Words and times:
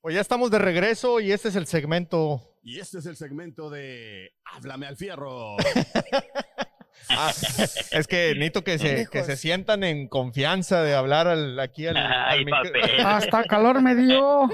Pues 0.00 0.14
ya 0.14 0.20
estamos 0.20 0.50
de 0.50 0.58
regreso 0.58 1.20
y 1.20 1.30
este 1.32 1.48
es 1.48 1.56
el 1.56 1.66
segmento. 1.66 2.40
Y 2.62 2.78
este 2.78 2.98
es 2.98 3.06
el 3.06 3.16
segmento 3.16 3.68
de 3.70 4.32
Háblame 4.44 4.86
al 4.86 4.96
fierro. 4.96 5.56
Ah, 7.08 7.30
es 7.92 8.06
que 8.06 8.34
necesito 8.34 8.62
que 8.62 8.78
se, 8.78 9.06
que 9.10 9.24
se 9.24 9.36
sientan 9.36 9.82
en 9.84 10.06
confianza 10.06 10.82
de 10.82 10.94
hablar 10.94 11.26
al- 11.26 11.58
aquí 11.58 11.86
al, 11.86 11.96
Ay, 11.96 12.40
al 12.40 12.44
micro- 12.44 12.62
papel. 12.72 13.00
Hasta 13.06 13.44
calor 13.44 13.82
me 13.82 13.96
dio. 13.96 14.48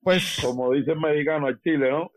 Pues 0.00 0.38
Como 0.40 0.72
dice 0.72 0.92
el 0.92 1.00
mexicano, 1.00 1.48
al 1.48 1.60
chile, 1.60 1.90
¿no? 1.90 2.10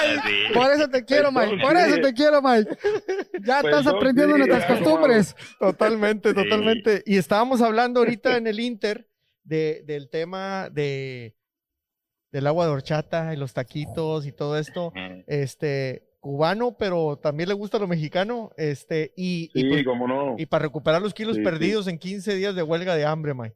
Ay, 0.00 0.16
por 0.54 0.70
eso 0.72 0.88
te 0.88 1.04
quiero, 1.04 1.32
Mike. 1.32 1.58
Por 1.60 1.76
eso 1.76 1.96
te 2.00 2.14
quiero, 2.14 2.40
Mike. 2.40 2.70
Ya 3.44 3.60
Pues 3.60 3.74
estás 3.76 3.92
aprendiendo 3.94 4.38
nuestras 4.38 4.64
costumbres. 4.66 5.36
totalmente, 5.58 6.32
totalmente. 6.34 7.02
Y 7.04 7.18
estábamos 7.18 7.60
hablando 7.60 8.00
ahorita 8.00 8.36
en 8.38 8.46
el 8.46 8.58
Inter 8.60 9.06
de, 9.44 9.82
del 9.86 10.08
tema 10.10 10.68
de 10.70 11.36
del 12.32 12.48
agua 12.48 12.66
de 12.66 12.72
horchata 12.72 13.32
y 13.32 13.36
los 13.36 13.52
taquitos 13.54 14.26
y 14.26 14.32
todo 14.32 14.58
esto. 14.58 14.92
Este, 15.28 16.08
cubano, 16.18 16.76
pero 16.76 17.16
también 17.16 17.48
le 17.48 17.54
gusta 17.54 17.78
lo 17.78 17.86
mexicano. 17.86 18.50
Este, 18.56 19.12
y, 19.16 19.50
y 19.54 19.68
pues- 19.68 19.84
como 19.84 20.08
no. 20.08 20.34
y 20.36 20.46
para 20.46 20.64
recuperar 20.64 21.00
los 21.00 21.14
kilos 21.14 21.36
Sí, 21.36 21.42
sí. 21.42 21.44
perdidos 21.44 21.86
en 21.86 21.96
15 21.98 22.34
días 22.34 22.56
de 22.56 22.62
huelga 22.64 22.96
de 22.96 23.04
hambre, 23.04 23.34
Mike. 23.34 23.54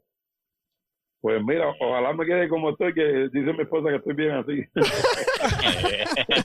Pues 1.21 1.43
mira, 1.45 1.67
ojalá 1.81 2.13
me 2.13 2.25
quede 2.25 2.49
como 2.49 2.71
estoy, 2.71 2.95
que 2.95 3.03
dice 3.33 3.53
mi 3.53 3.63
esposa 3.63 3.89
que 3.89 3.97
estoy 3.97 4.15
bien 4.15 4.31
así. 4.31 4.65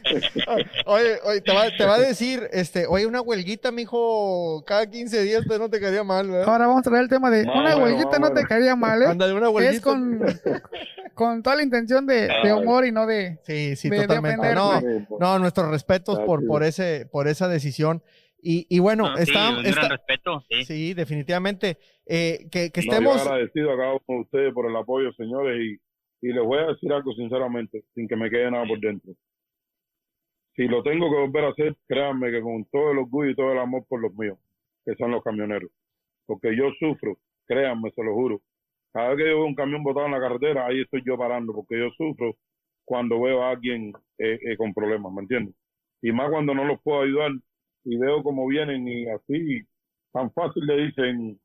Oye, 0.85 1.17
oye, 1.25 1.41
te 1.41 1.53
va, 1.53 1.63
te 1.77 1.85
va 1.85 1.95
a 1.95 1.99
decir, 1.99 2.47
este, 2.51 2.85
oye, 2.87 3.05
una 3.05 3.21
huelguita, 3.21 3.71
mijo, 3.71 4.63
cada 4.65 4.89
15 4.89 5.23
días, 5.23 5.43
pues 5.47 5.59
no 5.59 5.69
te 5.69 5.79
quedaría 5.79 6.03
mal, 6.03 6.29
¿verdad? 6.29 6.49
Ahora 6.49 6.67
vamos 6.67 6.85
a 6.85 6.89
traer 6.89 7.03
el 7.03 7.09
tema 7.09 7.29
de 7.29 7.45
Más 7.45 7.55
una 7.55 7.75
bueno, 7.75 7.85
huelguita 7.85 8.19
no 8.19 8.31
te 8.33 8.43
caería 8.43 8.75
mal, 8.75 9.01
¿eh? 9.01 9.05
Ándale, 9.07 9.33
una 9.33 9.49
huelguita. 9.49 9.75
Es 9.75 9.81
con, 9.81 10.21
con 11.13 11.43
toda 11.43 11.55
la 11.55 11.63
intención 11.63 12.05
de, 12.05 12.29
de 12.43 12.53
humor 12.53 12.85
y 12.85 12.91
no 12.91 13.05
de... 13.05 13.39
Sí, 13.43 13.75
sí, 13.75 13.89
de- 13.89 14.01
totalmente. 14.01 14.53
no, 14.53 14.79
pues. 14.81 15.03
no, 15.19 15.39
nuestros 15.39 15.69
respetos 15.69 16.19
por, 16.21 16.45
por, 16.45 16.63
ese, 16.63 17.07
por 17.11 17.27
esa 17.27 17.47
decisión. 17.47 18.01
Y, 18.45 18.67
y 18.69 18.79
bueno, 18.79 19.09
No, 19.09 19.15
sí, 19.17 19.23
está, 19.23 19.57
un 19.57 19.65
está- 19.65 19.79
gran 19.81 19.91
respeto, 19.91 20.43
sí. 20.49 20.65
sí, 20.65 20.93
definitivamente. 20.93 21.77
eh, 22.05 22.39
que, 22.51 22.71
que 22.71 22.81
No, 22.81 22.91
estemos, 22.91 23.15
yo 23.15 23.21
agradecido 23.31 23.71
a 23.71 23.77
cada 23.77 23.93
uno 23.93 24.01
de 24.07 24.19
ustedes 24.19 24.53
por 24.53 24.69
el 24.69 24.75
apoyo, 24.75 25.13
señores, 25.13 25.57
y, 25.61 26.27
y 26.27 26.33
les 26.33 26.43
voy 26.43 26.59
a 26.59 26.67
decir 26.67 26.91
algo 26.91 27.13
sinceramente, 27.13 27.83
sin 27.95 28.07
que 28.07 28.17
me 28.17 28.29
quede 28.29 28.51
nada 28.51 28.65
por 28.67 28.79
dentro. 28.81 29.13
Si 30.55 30.67
lo 30.67 30.83
tengo 30.83 31.09
que 31.09 31.15
volver 31.17 31.45
a 31.45 31.49
hacer, 31.49 31.75
créanme 31.87 32.31
que 32.31 32.41
con 32.41 32.65
todo 32.65 32.91
el 32.91 32.99
orgullo 32.99 33.29
y 33.31 33.35
todo 33.35 33.51
el 33.53 33.59
amor 33.59 33.85
por 33.87 34.01
los 34.01 34.13
míos, 34.15 34.37
que 34.85 34.93
son 34.95 35.11
los 35.11 35.23
camioneros. 35.23 35.71
Porque 36.25 36.55
yo 36.55 36.69
sufro, 36.79 37.17
créanme, 37.47 37.91
se 37.91 38.03
lo 38.03 38.13
juro. 38.13 38.41
Cada 38.91 39.09
vez 39.09 39.17
que 39.17 39.29
yo 39.29 39.37
veo 39.37 39.45
un 39.45 39.55
camión 39.55 39.83
botado 39.83 40.05
en 40.05 40.11
la 40.11 40.19
carretera, 40.19 40.67
ahí 40.67 40.81
estoy 40.81 41.01
yo 41.05 41.17
parando, 41.17 41.53
porque 41.53 41.79
yo 41.79 41.89
sufro 41.97 42.35
cuando 42.85 43.19
veo 43.21 43.41
a 43.41 43.51
alguien 43.51 43.93
eh, 44.19 44.37
eh, 44.45 44.57
con 44.57 44.73
problemas, 44.73 45.11
¿me 45.11 45.21
entiendes? 45.21 45.55
Y 46.01 46.11
más 46.11 46.29
cuando 46.29 46.53
no 46.53 46.65
los 46.65 46.79
puedo 46.83 47.01
ayudar 47.01 47.31
y 47.85 47.97
veo 47.97 48.23
cómo 48.23 48.47
vienen 48.47 48.87
y 48.87 49.07
así, 49.09 49.61
tan 50.11 50.31
fácil 50.33 50.65
le 50.65 50.85
dicen 50.85 51.39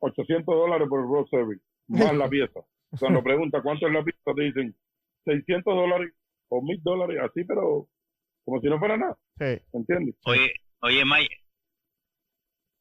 800 0.00 0.54
dólares 0.54 0.88
por 0.88 1.00
el 1.00 1.06
road 1.06 1.26
service, 1.30 1.62
más 1.88 2.14
la 2.14 2.28
pieza. 2.28 2.60
Cuando 2.98 3.22
pregunta 3.22 3.62
cuánto 3.62 3.86
es 3.86 3.92
la 3.92 4.02
pieza, 4.04 4.34
te 4.34 4.42
dicen 4.42 4.76
600 5.24 5.74
dólares 5.74 6.12
o 6.48 6.62
1000 6.62 6.82
dólares, 6.82 7.18
así, 7.22 7.44
pero 7.44 7.88
como 8.44 8.60
si 8.60 8.68
no 8.68 8.78
fuera 8.78 8.96
nada, 8.96 9.16
sí. 9.38 9.60
¿entiendes? 9.72 10.14
Oye, 10.24 10.52
oye. 10.80 11.04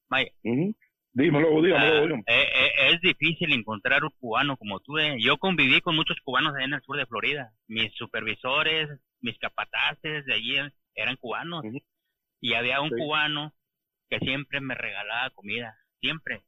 Mike, 0.10 0.34
Ujú. 0.44 0.76
Dímelo, 1.14 1.62
dígamelo, 1.62 1.78
ah, 1.78 2.02
dígamelo. 2.02 2.16
eh, 2.28 2.44
eh, 2.56 2.72
es 2.94 3.02
difícil 3.02 3.54
encontrar 3.54 4.04
un 4.04 4.12
cubano 4.20 4.58
como 4.58 4.80
tú. 4.82 4.98
eh. 5.00 5.16
Yo 5.20 5.38
conviví 5.38 5.80
con 5.82 5.96
muchos 5.96 6.18
cubanos 6.24 6.54
allá 6.54 6.66
en 6.66 6.74
el 6.74 6.82
sur 6.82 6.98
de 6.98 7.06
Florida. 7.06 7.54
Mis 7.68 7.94
supervisores, 7.94 8.90
mis 9.22 9.38
capataces 9.40 10.26
de 10.26 10.34
allí 10.34 10.56
eran 10.94 11.16
cubanos. 11.16 11.64
Y 12.46 12.54
había 12.54 12.80
un 12.82 12.90
Sí. 12.90 12.96
cubano 12.98 13.54
que 14.10 14.20
siempre 14.20 14.62
me 14.62 14.76
regalaba 14.76 15.32
comida, 15.32 15.76
siempre. 16.00 16.44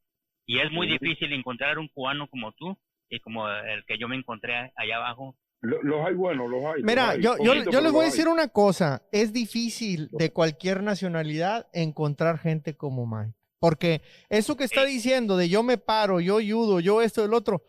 Y 0.46 0.60
es 0.60 0.70
muy 0.70 0.86
difícil 0.86 1.32
encontrar 1.32 1.78
un 1.78 1.88
cubano 1.88 2.28
como 2.28 2.52
tú 2.52 2.78
y 3.10 3.18
como 3.20 3.48
el 3.48 3.84
que 3.84 3.98
yo 3.98 4.06
me 4.06 4.14
encontré 4.16 4.72
allá 4.76 4.96
abajo. 4.96 5.36
Lo- 5.60 5.82
Los 5.82 6.06
hay 6.06 6.14
buenos, 6.14 6.48
los 6.48 6.64
hay. 6.64 6.82
Mira, 6.84 7.06
los 7.06 7.14
hay. 7.16 7.22
yo, 7.22 7.30
yo, 7.38 7.52
Poquito, 7.52 7.64
yo 7.64 7.70
pero 7.70 7.82
les 7.82 7.92
voy 7.92 8.02
a 8.02 8.04
hay. 8.04 8.10
decir 8.12 8.28
una 8.28 8.46
cosa, 8.48 9.02
es 9.10 9.32
difícil 9.32 10.08
de 10.12 10.32
cualquier 10.32 10.84
nacionalidad 10.84 11.66
encontrar 11.72 12.38
gente 12.38 12.76
como 12.76 13.04
Mike, 13.06 13.34
porque 13.58 14.02
eso 14.28 14.56
que 14.56 14.62
está 14.64 14.84
diciendo 14.84 15.36
de 15.36 15.48
yo 15.48 15.64
me 15.64 15.78
paro, 15.78 16.20
yo 16.20 16.38
ayudo, 16.38 16.78
yo 16.78 17.02
esto, 17.02 17.24
el 17.24 17.34
otro, 17.34 17.62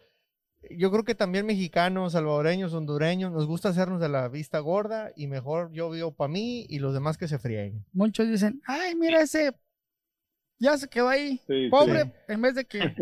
yo 0.70 0.92
creo 0.92 1.04
que 1.04 1.16
también 1.16 1.46
mexicanos, 1.46 2.14
salvadoreños, 2.14 2.74
hondureños, 2.74 3.32
nos 3.32 3.48
gusta 3.48 3.70
hacernos 3.70 4.00
de 4.02 4.10
la 4.10 4.28
vista 4.28 4.60
gorda 4.60 5.12
y 5.16 5.28
mejor 5.28 5.72
yo 5.72 5.90
vivo 5.90 6.14
para 6.14 6.28
mí 6.28 6.66
y 6.70 6.80
los 6.80 6.94
demás 6.94 7.18
que 7.18 7.28
se 7.28 7.40
frieguen. 7.40 7.86
Muchos 7.94 8.28
dicen, 8.28 8.62
ay, 8.66 8.96
mira 8.96 9.22
ese, 9.22 9.54
ya 10.60 10.78
se 10.78 10.90
quedó 10.90 11.08
ahí, 11.10 11.38
Sí, 11.48 11.66
sí. 11.66 11.70
pobre, 11.70 12.12
en 12.28 12.42
vez 12.42 12.56
de 12.56 12.66
que 12.66 12.94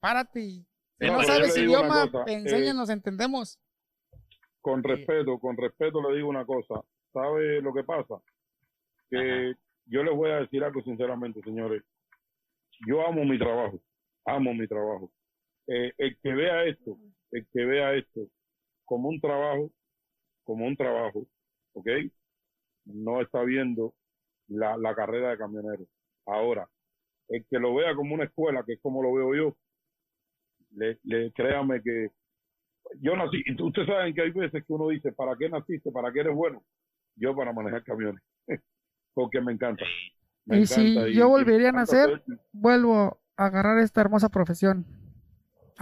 párate 0.00 0.40
y 0.40 0.66
si 0.98 1.06
No, 1.06 1.22
sabes 1.22 1.56
idioma, 1.56 2.10
eh, 2.26 2.32
enséñanos, 2.34 2.88
entendemos. 2.88 3.58
con 4.60 4.82
respeto, 4.82 5.38
con 5.38 5.56
respeto 5.56 6.00
le 6.08 6.16
digo 6.16 6.28
una 6.28 6.46
cosa. 6.46 6.76
¿Sabe 7.12 7.60
lo 7.60 7.74
que 7.74 7.84
pasa? 7.84 8.14
Que 9.10 9.52
yo 9.86 10.02
les 10.02 10.14
voy 10.16 10.30
a 10.30 10.36
decir 10.36 10.62
algo 10.64 10.80
sinceramente, 10.82 11.42
señores. 11.42 11.82
Yo 12.86 13.06
amo 13.06 13.24
mi 13.24 13.38
trabajo, 13.38 13.80
amo 14.24 14.54
mi 14.54 14.66
trabajo. 14.66 15.10
Eh, 15.68 15.92
el 15.98 16.18
que 16.22 16.34
vea 16.34 16.64
esto, 16.64 16.98
el 17.30 17.46
que 17.52 17.64
vea 17.64 17.94
esto 17.94 18.22
como 18.84 19.08
un 19.08 19.20
trabajo, 19.20 19.70
como 20.44 20.66
un 20.66 20.76
trabajo, 20.76 21.26
¿ok? 21.74 21.88
No 22.86 23.20
está 23.20 23.42
viendo 23.42 23.94
la, 24.48 24.76
la 24.76 24.94
carrera 24.94 25.30
de 25.30 25.38
camionero. 25.38 25.84
Ahora, 26.26 26.68
el 27.28 27.44
que 27.50 27.58
lo 27.58 27.74
vea 27.74 27.94
como 27.94 28.14
una 28.14 28.24
escuela, 28.24 28.64
que 28.66 28.74
es 28.74 28.80
como 28.82 29.02
lo 29.02 29.12
veo 29.14 29.34
yo, 29.34 29.56
le, 30.72 30.98
le 31.04 31.32
créame 31.32 31.82
que 31.82 32.08
yo 33.00 33.16
nací, 33.16 33.42
y 33.46 33.56
tú- 33.56 33.68
ustedes 33.68 33.88
saben 33.88 34.14
que 34.14 34.22
hay 34.22 34.30
veces 34.30 34.64
que 34.66 34.72
uno 34.72 34.88
dice, 34.88 35.12
¿para 35.12 35.36
qué 35.36 35.48
naciste? 35.48 35.90
¿Para 35.92 36.12
qué 36.12 36.20
eres 36.20 36.34
bueno? 36.34 36.62
Yo 37.16 37.34
para 37.36 37.52
manejar 37.52 37.84
camiones, 37.84 38.22
porque 39.14 39.40
me 39.40 39.52
encanta. 39.52 39.84
me 40.46 40.60
Y 40.60 40.66
si 40.66 40.94
yo 41.14 41.28
volvería 41.28 41.70
a 41.70 41.72
nacer, 41.72 42.22
vuelvo 42.52 43.20
a 43.36 43.46
agarrar 43.46 43.78
esta 43.78 44.00
hermosa 44.00 44.28
profesión. 44.28 44.84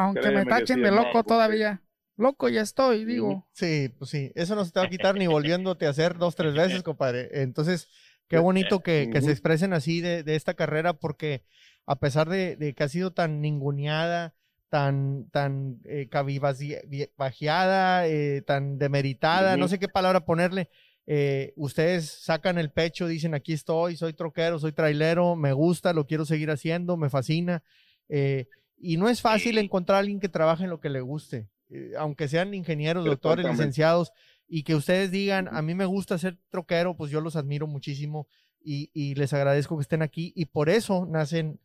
Aunque 0.05 0.21
Créeme 0.21 0.45
me 0.45 0.51
tachen 0.51 0.77
sí, 0.77 0.83
de 0.83 0.91
loco 0.91 1.11
porque- 1.13 1.29
todavía. 1.29 1.83
Loco 2.17 2.49
ya 2.51 2.61
estoy, 2.61 3.07
digo. 3.07 3.49
Sí, 3.53 3.89
pues 3.99 4.11
sí, 4.11 4.31
eso 4.35 4.55
no 4.55 4.65
se 4.67 4.73
te 4.73 4.81
va 4.81 4.87
a 4.87 4.91
quitar 4.91 5.15
ni 5.17 5.27
volviéndote 5.27 5.87
a 5.87 5.91
hacer 5.91 6.19
dos, 6.19 6.37
tres 6.37 6.55
veces, 6.55 6.83
compadre. 6.83 7.31
Entonces, 7.43 7.89
qué 8.29 8.39
bonito 8.39 8.81
que, 8.81 9.09
que 9.11 9.23
se 9.23 9.31
expresen 9.31 9.73
así 9.73 10.03
de, 10.03 10.23
de 10.23 10.37
esta 10.37 10.53
carrera, 10.53 10.93
porque 10.93 11.45
a 11.87 11.99
pesar 11.99 12.29
de, 12.29 12.57
de 12.57 12.75
que 12.75 12.85
ha 12.85 12.89
sido 12.91 13.13
tan 13.15 13.41
ninguneada, 13.41 14.35
tan, 14.69 15.31
tan 15.31 15.81
eh, 15.87 16.09
cabibajeada, 16.11 18.07
eh, 18.07 18.43
tan 18.47 18.79
demeritada, 18.79 19.57
no 19.57 19.69
sé 19.69 19.79
qué 19.79 19.89
palabra 19.89 20.25
ponerle, 20.25 20.69
eh, 21.07 21.53
ustedes 21.57 22.09
sacan 22.23 22.59
el 22.59 22.71
pecho, 22.71 23.07
dicen, 23.07 23.35
aquí 23.35 23.53
estoy, 23.53 23.97
soy 23.97 24.13
troquero, 24.13 24.59
soy 24.59 24.73
trailero, 24.73 25.37
me 25.37 25.53
gusta, 25.53 25.93
lo 25.93 26.07
quiero 26.07 26.25
seguir 26.25 26.51
haciendo, 26.51 26.97
me 26.97 27.11
fascina. 27.11 27.63
eh, 28.09 28.47
y 28.81 28.97
no 28.97 29.09
es 29.09 29.21
fácil 29.21 29.55
Sí. 29.57 29.61
encontrar 29.61 29.97
a 29.97 29.99
alguien 30.01 30.21
que 30.21 30.29
trabaje 30.29 30.65
en 30.65 30.71
lo 30.71 30.81
que 30.81 30.89
le 30.89 31.01
guste, 31.01 31.49
eh, 31.69 31.93
aunque 31.99 32.29
sean 32.29 32.55
ingenieros, 32.55 33.05
doctores, 33.05 33.47
licenciados, 33.47 34.13
y 34.49 34.63
que 34.65 34.75
ustedes 34.75 35.11
digan, 35.11 35.49
a 35.53 35.63
mí 35.63 35.75
me 35.75 35.85
gusta 35.85 36.19
ser 36.19 36.37
troquero, 36.49 36.97
pues 36.97 37.11
yo 37.13 37.21
los 37.21 37.37
admiro 37.37 37.67
muchísimo 37.67 38.27
y, 38.63 38.91
y 38.93 39.15
les 39.15 39.33
agradezco 39.33 39.77
que 39.77 39.83
estén 39.83 40.03
aquí. 40.03 40.33
Y 40.35 40.47
por 40.47 40.69
eso 40.69 41.07
nacen 41.07 41.61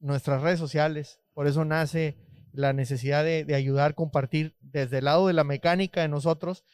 nuestras 0.00 0.42
redes 0.42 0.58
sociales, 0.58 1.20
por 1.32 1.46
eso 1.46 1.64
nace 1.64 2.16
la 2.52 2.72
necesidad 2.72 3.24
de, 3.24 3.44
de 3.44 3.54
ayudar, 3.54 3.94
compartir 3.94 4.54
desde 4.60 4.98
el 4.98 5.04
lado 5.06 5.26
de 5.26 5.32
la 5.32 5.44
mecánica 5.44 6.02
de 6.02 6.08
nosotros. 6.08 6.64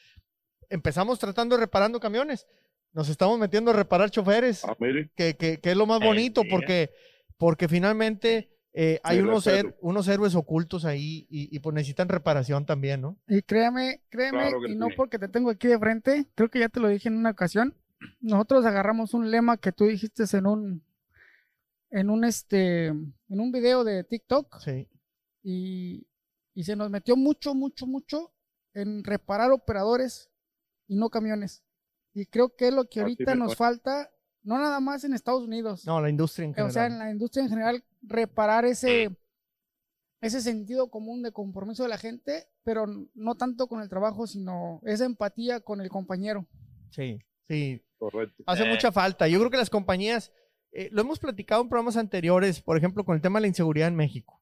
Empezamos 0.70 1.18
tratando 1.18 1.56
de 1.56 1.60
reparando 1.62 2.00
camiones, 2.00 2.46
nos 2.92 3.08
estamos 3.08 3.38
metiendo 3.38 3.70
a 3.70 3.74
reparar 3.74 4.10
choferes, 4.10 4.64
Ah, 4.64 4.76
que, 5.16 5.36
que- 5.36 5.58
que 5.60 5.70
es 5.70 5.76
lo 5.76 5.86
más 5.86 6.00
bonito, 6.00 6.42
porque, 6.50 6.90
porque 7.36 7.68
finalmente 7.68 8.50
eh, 8.76 9.00
hay 9.04 9.20
unos, 9.20 9.46
her- 9.46 9.76
unos 9.80 10.08
héroes 10.08 10.34
ocultos 10.34 10.84
ahí 10.84 11.26
y, 11.30 11.54
y 11.54 11.58
pues 11.60 11.74
necesitan 11.74 12.08
reparación 12.08 12.66
también, 12.66 13.00
¿no? 13.00 13.16
Y 13.28 13.40
créame, 13.42 14.02
Claro 14.10 14.60
que 14.66 14.72
y 14.72 14.74
no 14.76 14.88
porque 14.96 15.18
te 15.18 15.28
tengo 15.28 15.48
aquí 15.50 15.68
de 15.68 15.78
frente, 15.78 16.26
creo 16.34 16.50
que 16.50 16.58
ya 16.58 16.68
te 16.68 16.80
lo 16.80 16.88
dije 16.88 17.08
en 17.08 17.16
una 17.16 17.30
ocasión. 17.30 17.74
Nosotros 18.20 18.66
agarramos 18.66 19.14
un 19.14 19.30
lema 19.30 19.56
que 19.56 19.72
tú 19.72 19.86
dijiste 19.86 20.24
en 20.36 20.46
un 20.46 20.84
en 21.90 22.10
un 22.10 22.24
este 22.24 22.86
en 22.86 23.14
un 23.28 23.52
video 23.52 23.84
de 23.84 24.02
TikTok 24.04 24.58
Sí. 24.60 24.88
y, 25.42 26.06
y 26.52 26.64
se 26.64 26.74
nos 26.76 26.90
metió 26.90 27.16
mucho, 27.16 27.54
mucho, 27.54 27.86
mucho 27.86 28.32
en 28.72 29.04
reparar 29.04 29.52
operadores 29.52 30.30
y 30.88 30.96
no 30.96 31.08
camiones. 31.10 31.62
Y 32.12 32.26
creo 32.26 32.54
que 32.56 32.68
es 32.68 32.74
lo 32.74 32.88
que 32.88 33.00
ahorita 33.00 33.34
nos 33.36 33.56
falta, 33.56 34.10
no 34.44 34.58
nada 34.58 34.78
más 34.80 35.02
en 35.04 35.12
Estados 35.14 35.42
Unidos, 35.42 35.84
No, 35.86 36.00
la 36.00 36.08
industria 36.10 36.44
en 36.44 36.50
o 36.52 36.70
sea, 36.70 36.84
en 36.86 36.90
general. 36.92 36.98
la 36.98 37.10
industria 37.12 37.42
en 37.42 37.48
general, 37.50 37.84
reparar 38.02 38.64
ese, 38.64 39.10
ese 40.20 40.40
sentido 40.40 40.90
común 40.90 41.22
de 41.22 41.32
compromiso 41.32 41.82
de 41.82 41.88
la 41.88 41.98
gente, 41.98 42.46
pero 42.62 42.86
no 43.14 43.34
tanto 43.34 43.66
con 43.66 43.80
el 43.82 43.88
trabajo, 43.88 44.26
sino 44.26 44.80
esa 44.84 45.04
empatía 45.04 45.60
con 45.60 45.80
el 45.80 45.88
compañero. 45.88 46.46
Sí, 46.90 47.18
sí. 47.48 47.82
Correcto. 47.98 48.44
Hace 48.46 48.64
Eh. 48.64 48.70
mucha 48.70 48.92
falta. 48.92 49.26
Yo 49.28 49.38
creo 49.38 49.50
que 49.50 49.56
las 49.56 49.70
compañías, 49.70 50.30
eh, 50.72 50.88
lo 50.92 51.00
hemos 51.00 51.18
platicado 51.18 51.62
en 51.62 51.68
programas 51.68 51.96
anteriores, 51.96 52.60
por 52.60 52.76
ejemplo, 52.76 53.04
con 53.04 53.14
el 53.16 53.22
tema 53.22 53.38
de 53.38 53.42
la 53.42 53.48
inseguridad 53.48 53.88
en 53.88 53.96
México. 53.96 54.40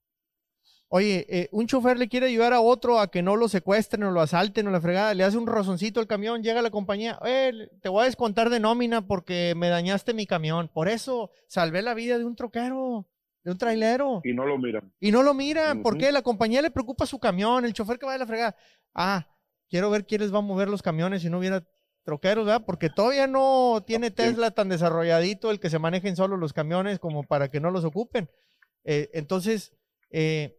Oye, 0.94 1.24
eh, 1.30 1.48
un 1.52 1.66
chofer 1.66 1.98
le 1.98 2.06
quiere 2.06 2.26
ayudar 2.26 2.52
a 2.52 2.60
otro 2.60 3.00
a 3.00 3.10
que 3.10 3.22
no 3.22 3.34
lo 3.36 3.48
secuestren 3.48 4.02
o 4.02 4.10
lo 4.10 4.20
asalten 4.20 4.66
o 4.66 4.70
la 4.70 4.78
fregada, 4.78 5.14
le 5.14 5.24
hace 5.24 5.38
un 5.38 5.46
razoncito 5.46 6.00
al 6.00 6.06
camión, 6.06 6.42
llega 6.42 6.60
la 6.60 6.68
compañía, 6.68 7.18
eh, 7.24 7.70
te 7.80 7.88
voy 7.88 8.02
a 8.02 8.04
descontar 8.04 8.50
de 8.50 8.60
nómina 8.60 9.06
porque 9.06 9.54
me 9.56 9.70
dañaste 9.70 10.12
mi 10.12 10.26
camión. 10.26 10.68
Por 10.68 10.88
eso 10.88 11.30
salvé 11.46 11.80
la 11.80 11.94
vida 11.94 12.18
de 12.18 12.26
un 12.26 12.36
troquero, 12.36 13.06
de 13.42 13.52
un 13.52 13.56
trailero. 13.56 14.20
Y 14.22 14.34
no 14.34 14.44
lo 14.44 14.58
miran. 14.58 14.92
Y 15.00 15.12
no 15.12 15.22
lo 15.22 15.32
miran, 15.32 15.78
Ujú. 15.78 15.82
porque 15.82 16.12
la 16.12 16.20
compañía 16.20 16.60
le 16.60 16.70
preocupa 16.70 17.06
su 17.06 17.18
camión, 17.18 17.64
el 17.64 17.72
chofer 17.72 17.98
que 17.98 18.04
va 18.04 18.12
de 18.12 18.18
la 18.18 18.26
fregada. 18.26 18.54
Ah, 18.92 19.26
quiero 19.70 19.88
ver 19.88 20.04
quién 20.04 20.20
les 20.20 20.34
va 20.34 20.40
a 20.40 20.42
mover 20.42 20.68
los 20.68 20.82
camiones 20.82 21.22
si 21.22 21.30
no 21.30 21.38
hubiera 21.38 21.66
troqueros, 22.04 22.44
¿verdad? 22.44 22.64
Porque 22.66 22.90
todavía 22.90 23.26
no 23.26 23.82
tiene. 23.86 24.10
Tesla 24.10 24.50
tan 24.50 24.68
desarrolladito 24.68 25.50
el 25.50 25.58
que 25.58 25.70
se 25.70 25.78
manejen 25.78 26.16
solo 26.16 26.36
los 26.36 26.52
camiones 26.52 26.98
como 26.98 27.22
para 27.22 27.48
que 27.48 27.60
no 27.60 27.70
los 27.70 27.86
ocupen. 27.86 28.28
Eh, 28.84 29.08
entonces, 29.14 29.72
eh, 30.10 30.58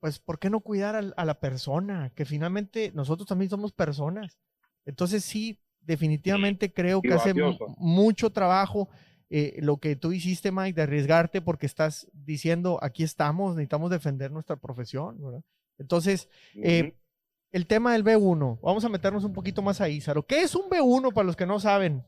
pues, 0.00 0.18
¿por 0.18 0.38
qué 0.38 0.50
no 0.50 0.60
cuidar 0.60 0.94
a, 0.94 1.24
la 1.24 1.40
persona? 1.40 2.12
Que 2.14 2.24
finalmente 2.24 2.92
nosotros 2.94 3.26
también 3.26 3.50
somos 3.50 3.72
personas. 3.72 4.38
Entonces, 4.84 5.24
sí, 5.24 5.60
definitivamente 5.80 6.72
creo 6.72 7.02
que 7.02 7.14
hace 7.14 7.34
mucho 7.78 8.30
trabajo 8.30 8.88
eh, 9.30 9.58
lo 9.60 9.76
que 9.76 9.96
tú 9.96 10.12
hiciste, 10.12 10.52
Mike, 10.52 10.74
de 10.74 10.82
arriesgarte 10.82 11.42
porque 11.42 11.66
estás 11.66 12.08
diciendo, 12.12 12.78
aquí 12.82 13.02
estamos, 13.02 13.56
necesitamos 13.56 13.90
defender 13.90 14.30
nuestra 14.30 14.56
profesión, 14.56 15.22
¿verdad? 15.22 15.42
Entonces, 15.78 16.28
eh, 16.54 16.94
el 17.52 17.66
tema 17.66 17.92
del 17.92 18.04
B1, 18.04 18.60
vamos 18.62 18.84
a 18.84 18.88
meternos 18.88 19.24
un 19.24 19.32
poquito 19.32 19.62
más 19.62 19.80
ahí, 19.80 20.00
Saro. 20.00 20.26
¿Qué 20.26 20.42
es 20.42 20.54
un 20.54 20.68
B1 20.70 21.12
para 21.12 21.26
los 21.26 21.36
que 21.36 21.46
no 21.46 21.60
saben? 21.60 22.04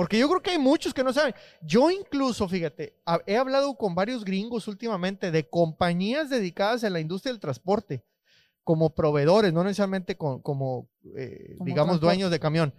Porque 0.00 0.18
yo 0.18 0.30
creo 0.30 0.40
que 0.40 0.52
hay 0.52 0.58
muchos 0.58 0.94
que 0.94 1.04
no 1.04 1.12
saben. 1.12 1.34
Yo 1.60 1.90
incluso, 1.90 2.48
fíjate, 2.48 2.96
he 3.26 3.36
hablado 3.36 3.74
con 3.76 3.94
varios 3.94 4.24
gringos 4.24 4.66
últimamente 4.66 5.30
de 5.30 5.46
compañías 5.46 6.30
dedicadas 6.30 6.84
a 6.84 6.88
la 6.90 7.00
industria 7.00 7.32
del 7.32 7.38
transporte, 7.40 8.02
como 8.64 8.94
proveedores, 8.94 9.52
no 9.52 9.62
necesariamente 9.62 10.16
con- 10.16 10.40
como, 10.40 10.88
eh, 11.14 11.54
Como 11.58 11.66
digamos, 11.66 11.86
transporte. 11.90 12.06
dueños 12.06 12.30
de 12.30 12.40
camión, 12.40 12.72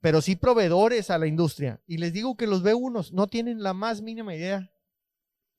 pero 0.00 0.20
sí 0.20 0.34
proveedores 0.34 1.10
a 1.10 1.18
la 1.18 1.28
industria. 1.28 1.80
Y 1.86 1.98
les 1.98 2.12
digo 2.12 2.36
que 2.36 2.48
los 2.48 2.64
B1 2.64 3.12
no 3.12 3.28
tienen 3.28 3.62
la 3.62 3.72
más 3.72 4.02
mínima 4.02 4.34
idea, 4.34 4.68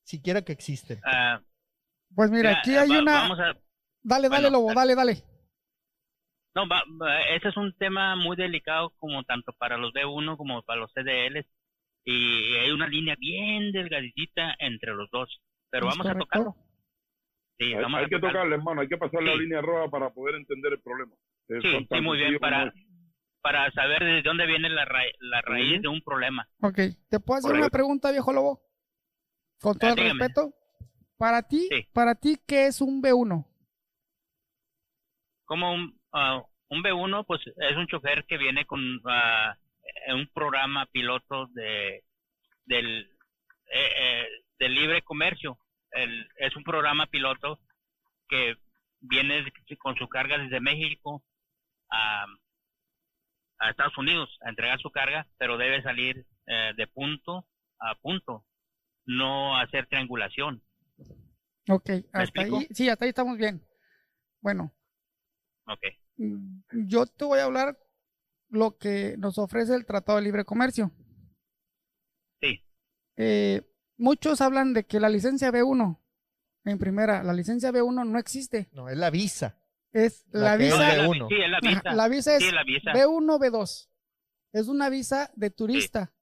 siquiera 0.03 0.41
que 0.41 0.51
existen. 0.51 0.99
Ah, 1.05 1.41
Pues 2.13 2.29
mira, 2.29 2.49
mira, 2.49 2.59
aquí 2.59 2.75
hay 2.75 2.89
va- 2.89 2.99
una... 2.99 3.25
A, 3.27 3.57
Dale, 4.03 4.27
dale, 4.27 4.27
bueno, 4.29 4.49
Lobo, 4.49 4.71
eh. 4.71 4.75
dale, 4.75 4.95
dale. 4.95 5.23
No, 6.55 6.67
va- 6.67 6.83
va- 7.01 7.21
ese 7.29 7.49
es 7.49 7.57
un 7.57 7.73
tema 7.77 8.15
muy 8.15 8.35
delicado 8.35 8.91
como 8.97 9.23
tanto 9.23 9.53
para 9.53 9.77
los 9.77 9.93
B1 9.93 10.37
como 10.37 10.61
para 10.63 10.79
los 10.79 10.91
CDLs. 10.93 11.45
Y 12.05 12.55
hay 12.55 12.71
una 12.71 12.87
línea 12.87 13.15
bien 13.19 13.71
delgadita 13.71 14.55
entre 14.59 14.93
los 14.93 15.09
dos. 15.11 15.41
Pero 15.69 15.87
¿Es 15.87 15.91
vamos 15.91 16.05
a 16.07 16.11
correcto? 16.13 16.25
tocarlo. 16.25 16.55
Sí, 17.57 17.73
Hay, 17.73 17.81
vamos 17.81 17.99
hay 17.99 18.05
a 18.05 18.09
que 18.09 18.15
tocarlo. 18.15 18.33
tocarle, 18.39 18.55
hermano, 18.55 18.81
hay 18.81 18.87
que 18.87 18.97
pasar 18.97 19.23
la 19.23 19.33
Sí. 19.33 19.39
línea 19.39 19.61
roja 19.61 19.89
para 19.89 20.09
poder 20.13 20.35
entender 20.35 20.73
el 20.73 20.81
problema. 20.81 21.13
Es 21.47 21.61
Sí, 21.63 21.87
sí, 21.89 22.01
muy 22.01 22.17
bien. 22.17 22.37
Para, 22.39 22.71
para 23.41 23.71
saber 23.71 24.03
de 24.03 24.21
dónde 24.21 24.45
viene 24.45 24.69
la, 24.69 24.85
ra- 24.85 25.03
la 25.19 25.41
raíz 25.41 25.81
de 25.81 25.87
un 25.87 26.01
problema. 26.01 26.47
Ok, 26.61 26.79
¿te 27.09 27.19
puedo 27.19 27.39
hacer 27.39 27.51
una 27.51 27.59
Correcto. 27.59 27.73
pregunta, 27.77 28.11
viejo 28.11 28.31
Lobo? 28.33 28.61
Con 29.61 29.77
todo 29.77 29.89
Ah, 29.89 29.93
el 29.93 29.99
dígame. 29.99 30.19
respeto. 30.19 30.53
Para 31.17 31.41
ti, 31.43 31.67
Sí. 31.71 31.87
para 31.93 32.13
ti, 32.15 32.37
¿qué 32.45 32.67
es 32.67 32.81
un 32.81 33.01
B1? 33.01 33.45
como 35.45 35.73
un, 35.73 35.99
ah, 36.15 36.43
un 36.69 36.83
B1, 36.83 37.25
pues 37.25 37.41
es 37.45 37.77
un 37.77 37.87
chofer 37.87 38.25
que 38.25 38.37
viene 38.37 38.65
con 38.65 38.81
ah, 39.05 39.55
eh, 40.07 40.13
un 40.13 40.27
programa 40.33 40.85
piloto 40.87 41.47
de 41.47 42.03
del, 42.65 43.09
eh, 43.71 44.27
eh, 44.59 44.69
libre 44.69 45.01
comercio. 45.03 45.59
El, 45.91 46.27
es 46.37 46.55
un 46.55 46.63
programa 46.63 47.05
piloto 47.05 47.59
que 48.27 48.55
viene 48.99 49.45
con 49.77 49.95
su 49.95 50.07
carga 50.07 50.37
desde 50.37 50.59
México 50.59 51.23
a, 51.91 52.25
a 53.59 53.69
Estados 53.69 53.97
Unidos 53.97 54.35
a 54.41 54.49
entregar 54.49 54.79
su 54.79 54.89
carga, 54.89 55.27
pero 55.37 55.57
debe 55.57 55.83
salir 55.83 56.25
eh, 56.47 56.73
de 56.75 56.87
punto 56.87 57.45
a 57.79 57.93
punto, 57.95 58.45
no 59.05 59.57
hacer 59.57 59.85
triangulación. 59.87 60.63
Ok, 61.69 61.89
hasta 62.13 62.41
ahí, 62.41 62.67
sí, 62.71 62.89
hasta 62.89 63.05
ahí 63.05 63.09
estamos 63.09 63.37
bien. 63.37 63.61
Bueno, 64.41 64.71
Ok. 65.67 65.81
Mm, 66.17 66.59
yo 66.87 67.05
te 67.05 67.25
voy 67.25 67.39
a 67.39 67.45
hablar 67.45 67.79
lo 68.49 68.77
que 68.77 69.15
nos 69.17 69.37
ofrece 69.37 69.73
el 69.75 69.85
Tratado 69.85 70.17
de 70.17 70.23
Libre 70.23 70.45
Comercio. 70.45 70.91
Sí. 72.41 72.63
Eh, 73.17 73.61
muchos 73.97 74.41
hablan 74.41 74.73
de 74.73 74.85
que 74.85 74.99
la 74.99 75.09
licencia 75.09 75.51
B1, 75.51 75.99
en 76.65 76.77
primera, 76.77 77.23
la 77.23 77.33
licencia 77.33 77.71
B1 77.71 78.05
no 78.07 78.19
existe. 78.19 78.69
No, 78.71 78.89
es 78.89 78.97
la 78.97 79.09
visa. 79.09 79.57
Es 79.91 80.25
La 80.31 80.57
visa, 80.57 80.91
es 80.91 80.97
la- 80.97 81.07
B1. 81.07 81.27
sí, 81.29 81.35
es 81.35 81.49
la 81.49 81.59
visa. 81.61 81.93
la 81.93 82.07
visa 82.09 82.35
es 82.35 82.43
Sí, 82.43 82.51
la 82.51 82.63
visa. 82.65 82.91
B1, 82.93 83.39
B2. 83.39 83.89
Es 84.51 84.67
una 84.67 84.89
visa 84.89 85.31
de 85.35 85.49
turista. 85.51 86.13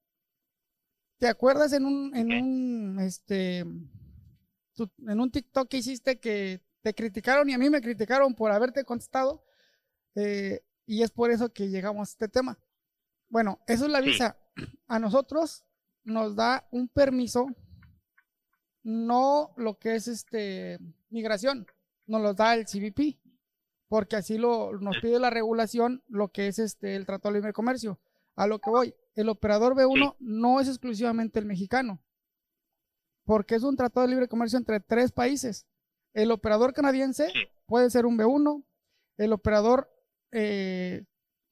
¿Te 1.19 1.27
acuerdas 1.27 1.73
en 1.73 1.85
un, 1.85 2.15
en 2.15 2.31
un, 2.33 2.99
este, 2.99 3.65
tu- 4.75 4.91
en 5.07 5.19
un 5.19 5.31
TikTok 5.31 5.67
que 5.69 5.77
hiciste 5.77 6.19
que 6.19 6.61
te 6.81 6.93
criticaron 6.93 7.49
y 7.49 7.53
a 7.53 7.57
mí 7.57 7.69
me 7.69 7.81
criticaron 7.81 8.35
por 8.35 8.51
haberte 8.51 8.83
contestado? 8.83 9.43
Eh, 10.15 10.61
y 10.85 11.01
es 11.01 11.11
por 11.11 11.31
eso 11.31 11.51
que 11.53 11.69
llegamos 11.69 12.09
a 12.09 12.11
este 12.11 12.27
tema. 12.27 12.59
Bueno, 13.29 13.59
eso 13.67 13.85
es 13.85 13.91
la 13.91 14.01
visa. 14.01 14.37
A 14.87 14.99
nosotros 14.99 15.65
nos 16.03 16.35
da 16.35 16.67
un 16.71 16.87
permiso, 16.87 17.47
no 18.83 19.53
lo 19.57 19.79
que 19.79 19.95
es 19.95 20.07
este 20.07 20.77
migración, 21.09 21.65
nos 22.05 22.21
lo 22.21 22.33
da 22.33 22.53
el 22.53 22.65
CBP, 22.65 23.19
porque 23.87 24.17
así 24.17 24.37
lo 24.37 24.73
nos 24.79 24.97
pide 24.97 25.19
la 25.19 25.29
regulación, 25.29 26.03
lo 26.07 26.29
que 26.29 26.47
es 26.47 26.59
este 26.59 26.95
el 26.95 27.05
Tratado 27.05 27.33
de 27.33 27.39
Libre 27.39 27.53
Comercio. 27.53 27.99
A 28.35 28.47
lo 28.47 28.59
que 28.59 28.69
voy, 28.69 28.95
el 29.15 29.29
operador 29.29 29.75
B1 29.75 30.15
no 30.19 30.59
es 30.59 30.67
exclusivamente 30.67 31.39
el 31.39 31.45
mexicano, 31.45 32.01
porque 33.25 33.55
es 33.55 33.63
un 33.63 33.75
tratado 33.75 34.05
de 34.05 34.11
libre 34.11 34.27
comercio 34.27 34.57
entre 34.57 34.79
tres 34.79 35.11
países. 35.11 35.67
El 36.13 36.31
operador 36.31 36.73
canadiense 36.73 37.31
puede 37.65 37.89
ser 37.89 38.05
un 38.05 38.17
B1, 38.17 38.63
el 39.17 39.33
operador 39.33 39.92
eh, 40.33 41.05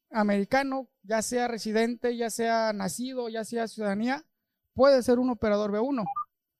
americano, 0.09 0.89
ya 1.03 1.21
sea 1.21 1.47
residente, 1.47 2.15
ya 2.17 2.29
sea 2.29 2.73
nacido, 2.73 3.29
ya 3.29 3.45
sea 3.45 3.67
ciudadanía, 3.67 4.25
puede 4.73 5.01
ser 5.03 5.19
un 5.19 5.29
operador 5.29 5.71
B1. 5.71 6.03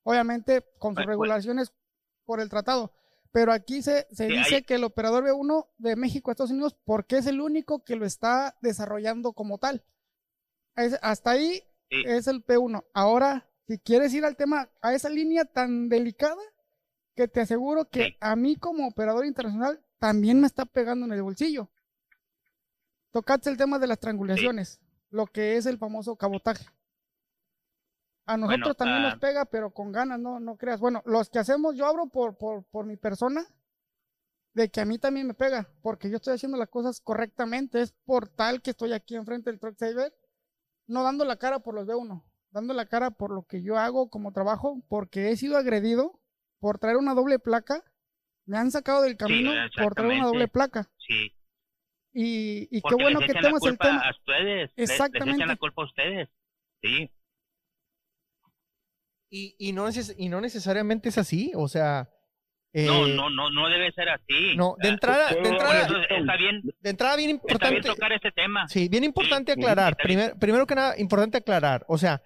Obviamente 0.04 0.64
con 0.78 0.92
sus 0.94 1.04
Pues, 1.04 1.06
regulaciones 1.06 1.72
por 2.24 2.40
el 2.40 2.48
tratado. 2.48 2.92
Pero 3.30 3.52
aquí 3.52 3.82
se, 3.82 4.06
se 4.10 4.26
Sí, 4.28 4.36
dice 4.36 4.54
hay- 4.56 4.62
que 4.62 4.74
el 4.74 4.84
operador 4.84 5.24
B1 5.24 5.68
de 5.78 5.96
México 5.96 6.30
a 6.30 6.32
Estados 6.32 6.50
Unidos, 6.50 6.76
porque 6.84 7.18
es 7.18 7.26
el 7.26 7.40
único 7.40 7.82
que 7.84 7.96
lo 7.96 8.04
está 8.04 8.56
desarrollando 8.60 9.32
como 9.32 9.58
tal. 9.58 9.84
Es- 10.76 10.98
hasta 11.02 11.30
ahí 11.32 11.62
Sí. 11.90 12.02
es 12.06 12.26
el 12.26 12.42
P1. 12.44 12.84
Ahora, 12.94 13.48
si 13.68 13.78
quieres 13.78 14.12
ir 14.14 14.24
al 14.24 14.36
tema, 14.36 14.70
a 14.80 14.94
esa 14.94 15.08
línea 15.08 15.44
tan 15.44 15.88
delicada, 15.88 16.40
que 17.14 17.28
te 17.28 17.40
aseguro 17.42 17.88
que 17.90 18.04
Sí. 18.06 18.16
a 18.20 18.34
mí 18.36 18.56
como 18.56 18.86
operador 18.88 19.26
internacional 19.26 19.80
también 19.98 20.40
me 20.40 20.46
está 20.46 20.64
pegando 20.66 21.04
en 21.06 21.12
el 21.12 21.22
bolsillo. 21.22 21.70
Tocaste 23.12 23.50
el 23.50 23.58
tema 23.58 23.78
de 23.78 23.86
las 23.86 24.00
triangulaciones, 24.00 24.80
lo 25.10 25.26
que 25.26 25.56
es 25.56 25.66
el 25.66 25.78
famoso 25.78 26.16
cabotaje. 26.16 26.66
A 28.24 28.36
nosotros 28.36 28.60
Bueno, 28.60 28.74
también 28.74 29.04
ah, 29.04 29.10
nos 29.10 29.18
pega, 29.18 29.44
pero 29.44 29.70
con 29.70 29.92
ganas, 29.92 30.18
no, 30.18 30.40
no 30.40 30.56
creas. 30.56 30.80
Bueno, 30.80 31.02
los 31.04 31.28
que 31.28 31.38
hacemos, 31.38 31.76
yo 31.76 31.86
abro 31.86 32.06
por, 32.06 32.38
por, 32.38 32.64
por 32.64 32.86
mi 32.86 32.96
persona, 32.96 33.44
de 34.54 34.70
que 34.70 34.80
a 34.80 34.86
mí 34.86 34.98
también 34.98 35.26
me 35.26 35.34
pega, 35.34 35.68
porque 35.82 36.08
yo 36.08 36.16
estoy 36.16 36.34
haciendo 36.34 36.56
las 36.56 36.68
cosas 36.68 37.00
correctamente. 37.00 37.82
Es 37.82 37.92
por 38.04 38.28
tal 38.28 38.62
que 38.62 38.70
estoy 38.70 38.92
aquí 38.92 39.14
enfrente 39.14 39.50
del 39.50 39.60
Truck 39.60 39.76
Saver, 39.76 40.14
no 40.86 41.02
dando 41.02 41.24
la 41.26 41.36
cara 41.36 41.58
por 41.58 41.74
los 41.74 41.86
B1, 41.86 42.22
dando 42.50 42.72
la 42.72 42.86
cara 42.86 43.10
por 43.10 43.30
lo 43.30 43.42
que 43.44 43.62
yo 43.62 43.76
hago 43.76 44.08
como 44.08 44.32
trabajo, 44.32 44.82
porque 44.88 45.30
he 45.30 45.36
sido 45.36 45.58
agredido 45.58 46.18
por 46.60 46.78
traer 46.78 46.96
una 46.96 47.14
doble 47.14 47.38
placa. 47.38 47.84
Me 48.46 48.56
han 48.56 48.70
sacado 48.70 49.02
del 49.02 49.16
camino 49.16 49.52
por 49.76 49.94
traer 49.94 50.12
una 50.12 50.26
doble 50.26 50.48
placa. 50.48 50.88
Sí, 50.96 51.32
Y, 52.14 52.68
y 52.70 52.82
qué 52.82 52.94
bueno 52.94 53.20
les 53.20 53.26
que 53.28 53.34
temas 53.40 53.54
el 53.54 53.70
culpa 53.70 53.84
tema. 53.86 54.00
a 54.00 54.10
ustedes. 54.10 54.70
le- 54.76 54.82
Les, 54.82 54.90
Exactamente. 54.90 55.36
echan 55.36 55.48
la 55.48 55.56
culpa 55.56 55.82
a 55.82 55.84
ustedes. 55.86 56.28
Sí, 56.82 57.10
Y, 59.30 59.54
y 59.58 59.72
no, 59.72 59.88
neces- 59.88 60.14
y 60.18 60.28
no 60.28 60.40
necesariamente 60.40 61.08
es 61.08 61.16
así, 61.18 61.52
o 61.54 61.68
sea... 61.68 62.10
eh, 62.74 62.84
no, 62.86 63.06
no, 63.06 63.30
no, 63.30 63.50
no 63.50 63.68
debe 63.70 63.90
ser 63.92 64.08
así. 64.10 64.56
no, 64.56 64.76
de 64.78 64.88
Ah, 64.88 64.92
entrada, 64.92 65.28
de 65.30 65.48
entrada, 65.48 65.80
está 65.82 66.36
bien, 66.36 66.62
de 66.80 66.90
entrada 66.90 67.16
bien 67.16 67.30
está 67.46 67.68
bien 67.70 67.78
importante... 67.78 67.88
tocar 67.88 68.12
este 68.12 68.30
tema. 68.32 68.68
Sí, 68.68 68.88
bien 68.88 69.04
importante 69.04 69.54
Sí, 69.54 69.60
aclarar. 69.60 69.96
bien. 69.96 70.04
Primer- 70.06 70.38
primero 70.38 70.66
que 70.66 70.74
nada, 70.74 70.98
importante 70.98 71.38
aclarar. 71.38 71.84
O 71.88 71.96
sea, 71.96 72.22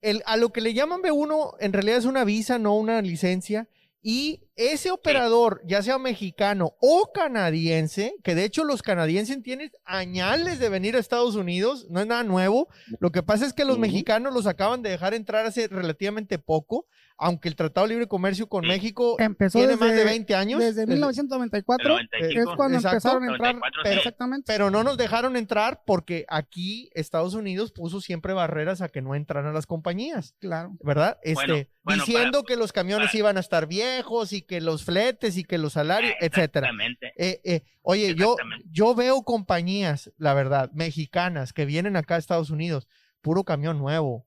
el, 0.00 0.22
a 0.26 0.36
lo 0.36 0.50
que 0.52 0.60
le 0.60 0.74
llaman 0.74 1.00
B1 1.02 1.56
en 1.58 1.72
realidad 1.72 1.98
es 1.98 2.04
una 2.04 2.24
visa, 2.24 2.58
no 2.58 2.74
una 2.76 3.02
licencia. 3.02 3.66
Y 4.00 4.43
ese 4.56 4.90
operador, 4.90 5.60
ya 5.66 5.82
sea 5.82 5.98
mexicano 5.98 6.74
o 6.80 7.10
canadiense, 7.12 8.14
que 8.22 8.34
de 8.34 8.44
hecho 8.44 8.64
los 8.64 8.82
canadienses 8.82 9.42
tienen 9.42 9.70
añales 9.84 10.58
de 10.58 10.68
venir 10.68 10.96
a 10.96 11.00
Estados 11.00 11.34
Unidos, 11.36 11.86
no 11.90 12.00
es 12.00 12.06
nada 12.06 12.22
nuevo. 12.24 12.68
Lo 13.00 13.10
que 13.10 13.22
pasa 13.22 13.46
es 13.46 13.52
que 13.52 13.64
los 13.64 13.78
mexicanos 13.78 14.32
los 14.32 14.46
acaban 14.46 14.82
de 14.82 14.90
dejar 14.90 15.14
entrar 15.14 15.44
hace 15.46 15.68
relativamente 15.68 16.38
poco, 16.38 16.86
aunque 17.16 17.48
el 17.48 17.54
Tratado 17.54 17.86
de 17.86 17.92
Libre 17.94 18.08
Comercio 18.08 18.48
con 18.48 18.62
Sí. 18.64 18.68
México 18.68 19.14
Empezó 19.20 19.58
tiene 19.58 19.74
desde, 19.74 19.86
más 19.86 19.94
de 19.96 20.04
20 20.04 20.34
años. 20.34 20.60
desde 20.60 20.82
Es- 20.82 20.88
1994 20.88 21.86
El 21.86 21.92
95. 22.10 22.50
es 22.50 22.56
cuando 22.56 22.76
Exacto. 22.78 22.96
empezaron 22.96 23.22
a 23.22 23.32
entrar 23.32 23.54
94, 23.54 23.82
sí. 23.92 23.98
exactamente 23.98 24.52
Pero 24.52 24.70
no 24.70 24.82
nos 24.82 24.96
dejaron 24.96 25.36
entrar 25.36 25.82
porque 25.86 26.24
aquí 26.28 26.90
Estados 26.94 27.34
Unidos 27.34 27.70
puso 27.70 28.00
siempre 28.00 28.32
barreras 28.32 28.80
a 28.82 28.88
que 28.88 29.00
no 29.00 29.14
entraran 29.14 29.54
las 29.54 29.66
compañías. 29.66 30.34
claro 30.40 30.76
¿verdad? 30.80 31.18
Este, 31.22 31.34
Bueno, 31.34 31.66
bueno, 31.84 32.04
diciendo 32.04 32.42
para- 32.42 32.46
que 32.48 32.56
los 32.56 32.72
camiones 32.72 33.08
para- 33.08 33.18
iban 33.18 33.36
a 33.36 33.40
estar 33.40 33.66
viejos 33.68 34.32
y 34.32 34.42
que 34.46 34.60
los 34.60 34.84
fletes 34.84 35.36
y 35.36 35.44
que 35.44 35.58
los 35.58 35.74
salarios, 35.74 36.12
etcétera. 36.20 36.68
Exactamente. 36.68 37.12
Eh, 37.16 37.40
eh, 37.44 37.62
oye, 37.82 38.14
yo, 38.14 38.32
Exactamente. 38.32 38.68
yo 38.70 38.94
veo 38.94 39.22
compañías, 39.22 40.12
la 40.16 40.34
verdad, 40.34 40.70
mexicanas 40.72 41.52
que 41.52 41.64
vienen 41.64 41.96
acá 41.96 42.16
a 42.16 42.18
Estados 42.18 42.50
Unidos, 42.50 42.88
puro 43.20 43.44
camión 43.44 43.78
nuevo. 43.78 44.26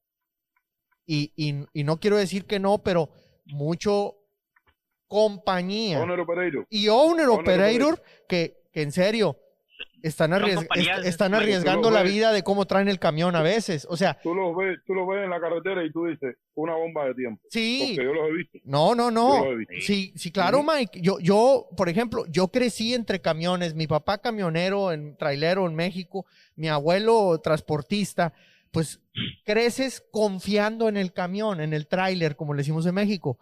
Y, 1.05 1.31
y, 1.35 1.65
y 1.73 1.83
no 1.83 1.99
quiero 1.99 2.17
decir 2.17 2.45
que 2.45 2.59
no, 2.59 2.79
pero 2.79 3.11
mucho 3.45 4.15
compañía 5.07 6.01
Owner 6.01 6.19
operator. 6.19 6.67
y 6.69 6.89
owner 6.89 7.27
Owner 7.27 7.39
operator 7.39 8.03
que, 8.27 8.57
que 8.73 8.81
en 8.81 8.91
serio 8.91 9.39
están, 10.03 10.31
arries- 10.31 10.67
est- 10.75 11.05
están 11.05 11.33
arriesgando 11.33 11.89
la 11.91 12.03
ves. 12.03 12.13
vida 12.13 12.31
de 12.31 12.43
cómo 12.43 12.65
traen 12.65 12.87
el 12.87 12.99
camión 12.99 13.35
a 13.35 13.41
veces. 13.41 13.85
O 13.89 13.97
sea, 13.97 14.19
Tú 14.21 14.33
lo 14.35 14.55
ves, 14.55 14.79
tú 14.85 14.93
lo 14.93 15.05
ves 15.07 15.23
en 15.23 15.29
la 15.29 15.39
carretera 15.39 15.83
y 15.83 15.91
tú 15.91 16.05
dices, 16.05 16.35
una 16.55 16.75
bomba 16.75 17.05
de 17.05 17.15
tiempo. 17.15 17.41
sí, 17.49 17.93
Porque 17.95 18.05
yo 18.07 18.13
los 18.13 18.29
he 18.29 18.33
visto. 18.33 18.59
no, 18.63 18.95
no, 18.95 19.11
no. 19.11 19.53
los. 19.53 19.65
Sí, 19.81 20.13
sí, 20.15 20.31
claro. 20.31 20.63
Mike. 20.63 20.99
Yo, 21.01 21.19
yo, 21.19 21.67
por 21.75 21.89
ejemplo, 21.89 22.25
yo 22.27 22.47
crecí 22.49 22.93
entre 22.93 23.19
camiones. 23.21 23.75
Mi 23.75 23.87
papá 23.87 24.17
camionero, 24.19 24.91
en 24.91 25.15
trailero 25.17 25.65
en 25.67 25.75
México, 25.75 26.25
mi 26.55 26.67
abuelo 26.67 27.39
transportista. 27.43 28.33
Pues 28.71 28.99
creces 29.45 30.03
confiando 30.11 30.89
en 30.89 30.97
el 30.97 31.13
camión, 31.13 31.61
en 31.61 31.73
el 31.73 31.87
tráiler, 31.87 32.35
como 32.35 32.53
le 32.53 32.59
decimos 32.59 32.85
en 32.85 32.95
México. 32.95 33.39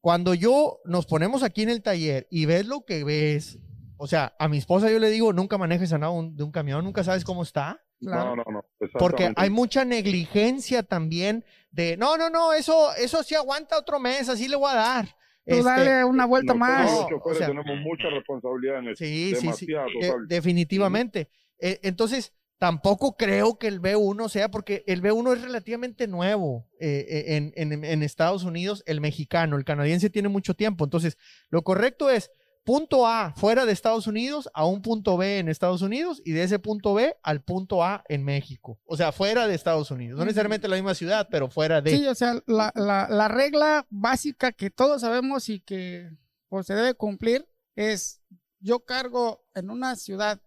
Cuando 0.00 0.34
yo 0.34 0.80
nos 0.84 1.06
ponemos 1.06 1.42
aquí 1.42 1.62
en 1.62 1.70
el 1.70 1.82
taller 1.82 2.26
y 2.30 2.46
ves 2.46 2.66
lo 2.66 2.84
que 2.84 3.02
ves, 3.04 3.58
o 3.98 4.06
sea, 4.06 4.34
a 4.38 4.48
mi 4.48 4.58
esposa 4.58 4.90
yo 4.90 4.98
le 4.98 5.10
digo, 5.10 5.32
nunca 5.32 5.58
manejes 5.58 5.92
a 5.92 5.98
nada 5.98 6.12
de 6.30 6.42
un 6.42 6.52
camión, 6.52 6.84
nunca 6.84 7.02
sabes 7.04 7.24
cómo 7.24 7.42
está. 7.42 7.82
Claro. 8.00 8.36
No, 8.36 8.44
no, 8.44 8.52
no. 8.52 8.64
Porque 8.98 9.32
hay 9.36 9.50
mucha 9.50 9.84
negligencia 9.84 10.82
también 10.82 11.44
de, 11.70 11.96
no, 11.96 12.16
no, 12.18 12.28
no, 12.30 12.52
eso, 12.52 12.94
eso 12.94 13.22
sí 13.22 13.34
aguanta 13.34 13.78
otro 13.78 13.98
mes, 13.98 14.28
así 14.28 14.48
le 14.48 14.56
voy 14.56 14.70
a 14.70 14.74
dar. 14.74 15.06
tú 15.46 15.54
Este, 15.54 15.62
dale 15.64 16.04
una 16.04 16.26
vuelta 16.26 16.52
más 16.54 16.90
No, 16.90 16.96
los 16.96 17.04
o 17.04 17.08
choferes 17.08 17.38
sea- 17.38 17.46
tenemos 17.48 17.76
mucha 17.80 18.08
responsabilidad 18.10 18.78
en 18.80 18.88
eso. 18.88 18.96
Sí, 19.04 19.34
sí, 19.36 19.50
sí. 19.54 19.66
Eh, 20.02 20.12
definitivamente. 20.28 21.30
Eh, 21.58 21.80
entonces, 21.82 22.32
tampoco 22.58 23.16
creo 23.16 23.58
que 23.58 23.66
el 23.68 23.80
B1 23.80 24.28
sea, 24.28 24.50
porque 24.50 24.82
el 24.86 25.02
B1 25.02 25.34
es 25.34 25.42
relativamente 25.42 26.06
nuevo 26.08 26.68
eh, 26.80 27.06
eh, 27.08 27.36
en, 27.36 27.52
en- 27.72 27.84
en 27.84 28.02
Estados 28.02 28.44
Unidos, 28.44 28.82
el 28.86 29.00
mexicano, 29.00 29.56
el 29.56 29.64
canadiense 29.64 30.10
tiene 30.10 30.28
mucho 30.28 30.54
tiempo. 30.54 30.84
Entonces, 30.84 31.16
lo 31.50 31.62
correcto 31.62 32.10
es 32.10 32.30
punto 32.66 33.06
A 33.06 33.32
fuera 33.36 33.64
de 33.64 33.72
Estados 33.72 34.06
Unidos 34.08 34.50
a 34.52 34.66
un 34.66 34.82
punto 34.82 35.16
B 35.16 35.38
en 35.38 35.48
Estados 35.48 35.82
Unidos 35.82 36.20
y 36.24 36.32
de 36.32 36.42
ese 36.42 36.58
punto 36.58 36.92
B 36.94 37.16
al 37.22 37.40
punto 37.42 37.82
A 37.84 38.04
en 38.08 38.24
México. 38.24 38.78
O 38.84 38.96
sea, 38.96 39.12
fuera 39.12 39.46
de 39.46 39.54
Estados 39.54 39.90
Unidos. 39.92 40.18
No 40.18 40.24
necesariamente 40.24 40.66
la 40.68 40.74
misma 40.76 40.94
ciudad, 40.94 41.28
pero 41.30 41.48
fuera 41.48 41.80
de. 41.80 41.96
Sí, 41.96 42.06
o 42.08 42.14
sea, 42.14 42.42
la, 42.46 42.72
la, 42.74 43.06
la 43.08 43.28
regla 43.28 43.86
básica 43.88 44.50
que 44.52 44.68
todos 44.70 45.00
sabemos 45.00 45.48
y 45.48 45.60
que 45.60 46.10
pues, 46.48 46.66
se 46.66 46.74
debe 46.74 46.94
cumplir 46.94 47.48
es 47.76 48.20
yo 48.58 48.80
cargo 48.80 49.44
en 49.54 49.70
una 49.70 49.94
ciudad 49.94 50.40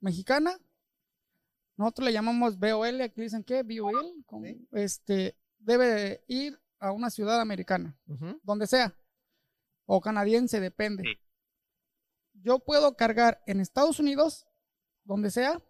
mexicana, 0.00 0.58
nosotros 1.76 2.06
le 2.06 2.12
llamamos 2.12 2.58
BOL, 2.58 3.00
aquí 3.00 3.20
dicen 3.22 3.44
que 3.44 3.62
BOL, 3.62 4.12
Sí. 4.42 4.66
este, 4.72 5.36
debe 5.58 5.86
de 5.86 6.24
ir 6.26 6.58
a 6.78 6.90
una 6.92 7.10
ciudad 7.10 7.40
americana, 7.40 7.96
donde 8.42 8.66
sea, 8.66 8.94
o 9.86 10.00
canadiense, 10.00 10.60
depende. 10.60 11.04
Sí. 11.04 11.18
Yo 12.42 12.58
puedo 12.58 12.96
cargar 12.96 13.42
en 13.46 13.60
Estados 13.60 13.98
Unidos, 13.98 14.46
donde 15.04 15.30
sea, 15.30 15.62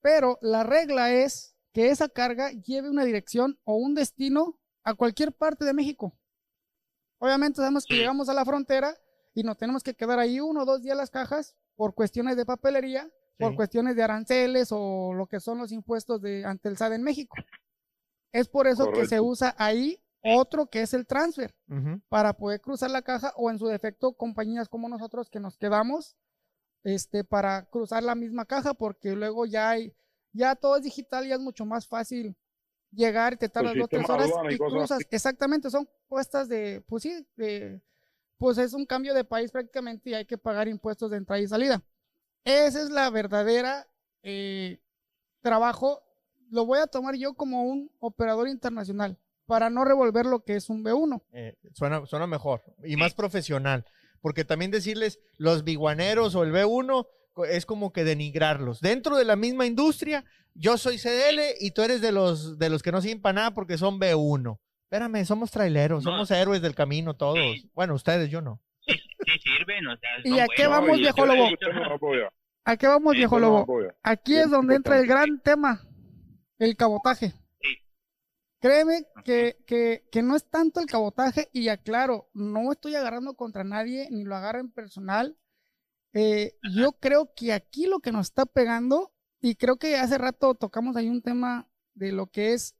pero 0.00 0.38
la 0.40 0.62
regla 0.62 1.12
es 1.12 1.56
que 1.72 1.90
esa 1.90 2.08
carga 2.08 2.52
lleve 2.52 2.88
una 2.88 3.04
dirección 3.04 3.58
o 3.64 3.76
un 3.76 3.94
destino 3.94 4.58
a 4.84 4.94
cualquier 4.94 5.32
parte 5.32 5.64
de 5.64 5.74
México. 5.74 6.16
Obviamente 7.18 7.56
sabemos 7.56 7.84
que 7.84 7.96
llegamos 7.96 8.28
a 8.28 8.34
la 8.34 8.44
frontera 8.44 8.96
y 9.34 9.42
nos 9.42 9.56
tenemos 9.56 9.82
que 9.82 9.94
quedar 9.94 10.18
ahí 10.18 10.40
uno 10.40 10.62
o 10.62 10.64
dos 10.64 10.82
días 10.82 10.96
las 10.96 11.10
cajas 11.10 11.56
por 11.74 11.94
cuestiones 11.94 12.36
de 12.36 12.46
papelería, 12.46 13.10
por 13.38 13.54
cuestiones 13.54 13.96
de 13.96 14.02
aranceles 14.02 14.68
o 14.70 15.12
lo 15.12 15.26
que 15.26 15.40
son 15.40 15.58
los 15.58 15.72
impuestos 15.72 16.22
de 16.22 16.44
ante 16.44 16.68
el 16.68 16.76
SAT 16.76 16.92
en 16.92 17.02
México. 17.02 17.36
Es 18.32 18.48
por 18.48 18.66
eso 18.66 18.90
que 18.92 19.06
se 19.06 19.20
usa 19.20 19.54
ahí 19.58 20.02
otro 20.34 20.66
que 20.66 20.82
es 20.82 20.94
el 20.94 21.06
transfer 21.06 21.54
para 22.08 22.32
poder 22.34 22.60
cruzar 22.60 22.90
la 22.90 23.02
caja 23.02 23.32
o 23.36 23.50
en 23.50 23.58
su 23.58 23.66
defecto 23.66 24.12
compañías 24.14 24.68
como 24.68 24.88
nosotros 24.88 25.30
que 25.30 25.40
nos 25.40 25.56
quedamos 25.56 26.16
este 26.84 27.24
para 27.24 27.66
cruzar 27.66 28.02
la 28.02 28.14
misma 28.14 28.44
caja 28.44 28.74
porque 28.74 29.14
luego 29.14 29.46
ya 29.46 29.70
hay 29.70 29.94
ya 30.32 30.54
todo 30.54 30.76
es 30.76 30.82
digital 30.82 31.26
ya 31.26 31.34
es 31.34 31.40
mucho 31.40 31.64
más 31.64 31.86
fácil 31.86 32.36
llegar 32.90 33.34
y 33.34 33.36
te 33.36 33.48
tardas 33.48 33.74
dos 33.76 33.88
tres 33.88 34.08
horas 34.08 34.30
aduana 34.30 34.52
y 34.52 34.54
y 34.54 34.58
cosas 34.58 34.72
cruzas. 34.72 35.02
exactamente 35.10 35.70
son 35.70 35.88
puestas 36.08 36.48
de 36.48 36.82
pues 36.86 37.02
sí 37.02 37.26
de 37.36 37.80
pues 38.38 38.58
es 38.58 38.74
un 38.74 38.86
cambio 38.86 39.14
de 39.14 39.24
país 39.24 39.50
prácticamente 39.50 40.10
y 40.10 40.14
hay 40.14 40.26
que 40.26 40.38
pagar 40.38 40.68
impuestos 40.68 41.10
de 41.10 41.16
entrada 41.16 41.40
y 41.40 41.48
salida. 41.48 41.82
Esa 42.44 42.82
es 42.82 42.90
la 42.90 43.08
verdadera 43.10 43.88
eh, 44.22 44.80
trabajo. 45.40 46.02
Lo 46.50 46.64
voy 46.64 46.78
a 46.78 46.86
tomar 46.86 47.16
yo 47.16 47.34
como 47.34 47.64
un 47.64 47.90
operador 47.98 48.48
internacional 48.48 49.18
para 49.46 49.70
no 49.70 49.84
revolver 49.84 50.26
lo 50.26 50.40
que 50.44 50.56
es 50.56 50.68
un 50.70 50.84
B1 50.84 51.22
Eh, 51.32 51.54
suena, 51.72 52.04
suena 52.06 52.26
mejor 52.26 52.62
y 52.84 52.96
más 52.96 53.14
profesional. 53.14 53.84
Porque 54.20 54.44
también 54.44 54.70
decirles 54.70 55.20
los 55.38 55.62
biguaneros 55.62 56.34
o 56.34 56.42
el 56.42 56.52
B1 56.52 57.06
co- 57.32 57.44
es 57.44 57.64
como 57.66 57.92
que 57.92 58.02
denigrarlos. 58.04 58.80
Dentro 58.80 59.16
de 59.16 59.24
la 59.24 59.36
misma 59.36 59.66
industria, 59.66 60.24
yo 60.54 60.78
soy 60.78 60.98
CDL 60.98 61.40
y 61.60 61.70
tú 61.72 61.82
eres 61.82 62.00
de 62.00 62.10
los, 62.12 62.58
de 62.58 62.70
los 62.70 62.82
que 62.82 62.90
no 62.92 63.00
sirven 63.00 63.22
para 63.22 63.34
nada 63.34 63.50
porque 63.54 63.78
son 63.78 64.00
B1. 64.00 64.58
Espérame, 64.90 65.24
somos 65.24 65.50
traileros, 65.50 66.04
No. 66.04 66.10
somos 66.12 66.30
héroes 66.30 66.62
del 66.62 66.74
camino 66.74 67.14
todos. 67.14 67.36
Sí. 67.38 67.70
Bueno, 67.74 67.94
ustedes, 67.94 68.30
yo 68.30 68.40
no. 68.40 68.60
Sí, 68.80 68.94
sí 68.94 69.32
sirven, 69.42 69.86
o 69.86 69.96
sea, 69.96 70.10
¿Y 70.24 70.38
a 70.38 70.46
qué 70.46 70.66
buenos. 70.66 70.86
vamos, 70.86 70.98
viejo 70.98 71.26
lobo? 71.26 71.48
¿A 72.64 72.76
qué 72.76 72.86
vamos, 72.88 73.12
viejo 73.14 73.38
lobo? 73.38 73.66
Aquí 74.02 74.36
es 74.36 74.50
donde 74.50 74.76
entra 74.76 74.98
el 74.98 75.06
gran 75.06 75.40
tema, 75.40 75.82
el 76.58 76.76
cabotaje. 76.76 77.32
Créeme 78.60 79.06
que, 79.24 79.58
que, 79.66 80.08
que 80.10 80.22
no 80.22 80.34
es 80.34 80.48
tanto 80.48 80.80
el 80.80 80.86
cabotaje, 80.86 81.48
y 81.52 81.68
aclaro, 81.68 82.30
no 82.32 82.72
estoy 82.72 82.94
agarrando 82.94 83.34
contra 83.34 83.64
nadie, 83.64 84.08
ni 84.10 84.24
lo 84.24 84.34
agarren 84.34 84.70
personal. 84.70 85.36
Eh, 86.14 86.56
yo 86.74 86.92
creo 86.92 87.34
que 87.34 87.52
aquí 87.52 87.86
lo 87.86 88.00
que 88.00 88.12
nos 88.12 88.28
está 88.28 88.46
pegando, 88.46 89.12
y 89.40 89.56
creo 89.56 89.76
que 89.76 89.96
hace 89.96 90.16
rato 90.16 90.54
tocamos 90.54 90.96
ahí 90.96 91.08
un 91.08 91.20
tema 91.22 91.68
de 91.94 92.12
lo 92.12 92.28
que 92.28 92.54
es 92.54 92.74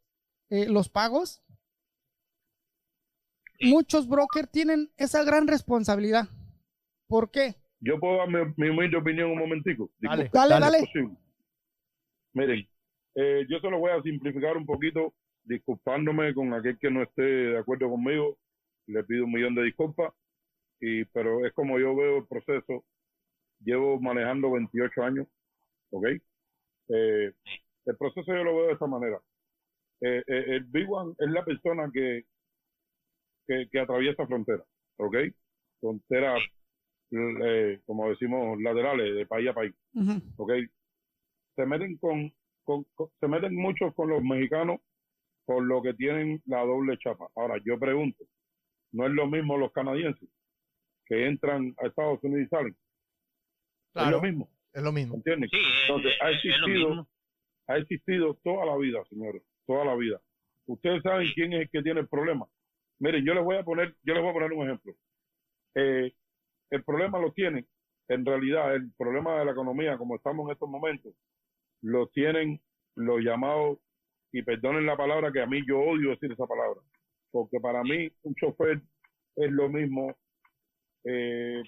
eh, 0.48 0.66
los 0.66 0.88
pagos. 0.88 1.42
Sí. 3.58 3.70
Muchos 3.70 4.08
brokers 4.08 4.50
tienen 4.50 4.90
esa 4.96 5.22
gran 5.24 5.46
responsabilidad. 5.46 6.28
¿Por 7.06 7.30
qué? 7.30 7.56
Yo 7.80 8.00
puedo 8.00 8.16
dar 8.16 8.28
mi, 8.28 8.70
mi 8.70 8.94
opinión 8.94 9.30
un 9.30 9.38
momentico. 9.38 9.90
Dale, 9.98 10.30
Dale, 10.32 10.58
dale. 10.58 10.78
Miren, 12.32 12.68
eh, 13.14 13.46
yo 13.48 13.60
se 13.60 13.70
lo 13.70 13.78
voy 13.78 13.92
a 13.92 14.02
simplificar 14.02 14.56
un 14.56 14.66
poquito, 14.66 15.14
disculpándome 15.46 16.34
con 16.34 16.52
aquel 16.54 16.78
que 16.78 16.90
no 16.90 17.02
esté 17.02 17.22
de 17.22 17.58
acuerdo 17.58 17.88
conmigo. 17.90 18.36
Le 18.86 19.02
pido 19.04 19.24
un 19.24 19.32
millón 19.32 19.54
de 19.54 19.64
disculpas, 19.64 20.12
y, 20.80 21.04
pero 21.06 21.44
es 21.46 21.52
como 21.54 21.78
yo 21.78 21.96
veo 21.96 22.18
el 22.18 22.26
proceso. 22.26 22.84
Llevo 23.60 23.98
manejando 24.00 24.52
28 24.52 25.02
años, 25.02 25.26
¿ok? 25.90 26.06
Eh, 26.88 27.32
el 27.86 27.96
proceso 27.96 28.26
yo 28.34 28.44
lo 28.44 28.56
veo 28.56 28.66
de 28.66 28.72
esta 28.74 28.86
manera. 28.86 29.18
Eh, 30.02 30.22
eh, 30.26 30.44
el 30.48 30.64
Big 30.64 30.90
One 30.90 31.14
es 31.18 31.30
la 31.30 31.44
persona 31.44 31.90
que, 31.92 32.24
que, 33.46 33.68
que 33.70 33.80
atraviesa 33.80 34.26
frontera, 34.26 34.62
¿ok? 34.98 35.16
Frontera, 35.80 36.36
eh, 37.10 37.80
como 37.86 38.10
decimos, 38.10 38.60
laterales, 38.60 39.14
de 39.16 39.26
país 39.26 39.48
a 39.48 39.54
país. 39.54 39.74
Ujú. 39.94 40.20
¿ok? 40.36 40.52
Se 41.56 41.66
meten 41.66 41.96
con, 41.96 42.32
con- 42.64 42.84
con- 42.94 43.08
se 43.18 43.26
meten 43.28 43.54
muchos 43.54 43.94
con 43.94 44.10
los 44.10 44.22
mexicanos 44.22 44.80
por 45.46 45.62
lo 45.64 45.80
que 45.82 45.94
tienen 45.94 46.42
la 46.46 46.60
doble 46.64 46.98
chapa. 46.98 47.28
Ahora, 47.36 47.56
yo 47.64 47.78
pregunto, 47.78 48.24
¿no 48.92 49.06
es 49.06 49.12
lo 49.12 49.26
mismo 49.26 49.56
los 49.56 49.72
canadienses 49.72 50.28
que 51.06 51.26
entran 51.26 51.74
a 51.78 51.86
Estados 51.86 52.22
Unidos 52.22 52.46
y 52.46 52.48
salen? 52.48 52.76
Es 53.94 54.10
lo 54.10 54.20
mismo, 54.20 54.50
es 54.74 54.82
lo 54.82 54.92
mismo. 54.92 55.14
¿entiendes? 55.14 55.48
Sí, 55.50 55.58
es, 55.58 55.88
Entonces, 55.88 56.12
ha 56.20 56.30
es- 56.30 56.36
es 56.38 56.44
lo 56.44 56.50
existido, 56.66 56.88
mismo. 56.88 57.08
ha 57.68 57.76
existido 57.78 58.34
toda 58.44 58.66
la 58.66 58.76
vida, 58.76 59.02
señores, 59.08 59.42
toda 59.66 59.84
la 59.84 59.94
vida. 59.94 60.20
Ustedes 60.66 61.02
saben 61.02 61.28
quién 61.34 61.52
es 61.54 61.60
el 61.62 61.70
que 61.70 61.82
tiene 61.82 62.00
el 62.00 62.08
problema. 62.08 62.46
Miren, 62.98 63.24
yo 63.24 63.34
les 63.34 63.44
voy 63.44 63.56
a 63.56 63.62
poner, 63.62 63.94
yo 64.02 64.14
les 64.14 64.22
voy 64.22 64.30
a 64.30 64.34
poner 64.34 64.52
un 64.52 64.66
ejemplo. 64.66 64.94
eh, 65.78 66.12
el 66.70 66.82
problema 66.84 67.18
lo 67.20 67.32
tienen, 67.32 67.66
en 68.08 68.24
realidad, 68.24 68.74
el 68.74 68.90
problema 68.96 69.38
de 69.38 69.44
la 69.44 69.52
economía, 69.52 69.98
como 69.98 70.16
estamos 70.16 70.46
en 70.46 70.52
estos 70.54 70.68
momentos, 70.70 71.12
lo 71.82 72.08
tienen 72.08 72.60
los 72.96 73.20
llamados, 73.20 73.78
y 74.32 74.42
perdonen 74.42 74.86
la 74.86 74.96
palabra 74.96 75.32
que 75.32 75.40
a 75.40 75.46
mí 75.46 75.62
yo 75.66 75.78
odio 75.80 76.10
decir 76.10 76.32
esa 76.32 76.46
palabra, 76.46 76.80
porque 77.30 77.60
para 77.60 77.82
mí 77.82 78.08
un 78.22 78.34
chofer 78.34 78.80
es 79.36 79.50
lo 79.52 79.68
mismo 79.68 80.14
eh, 81.04 81.62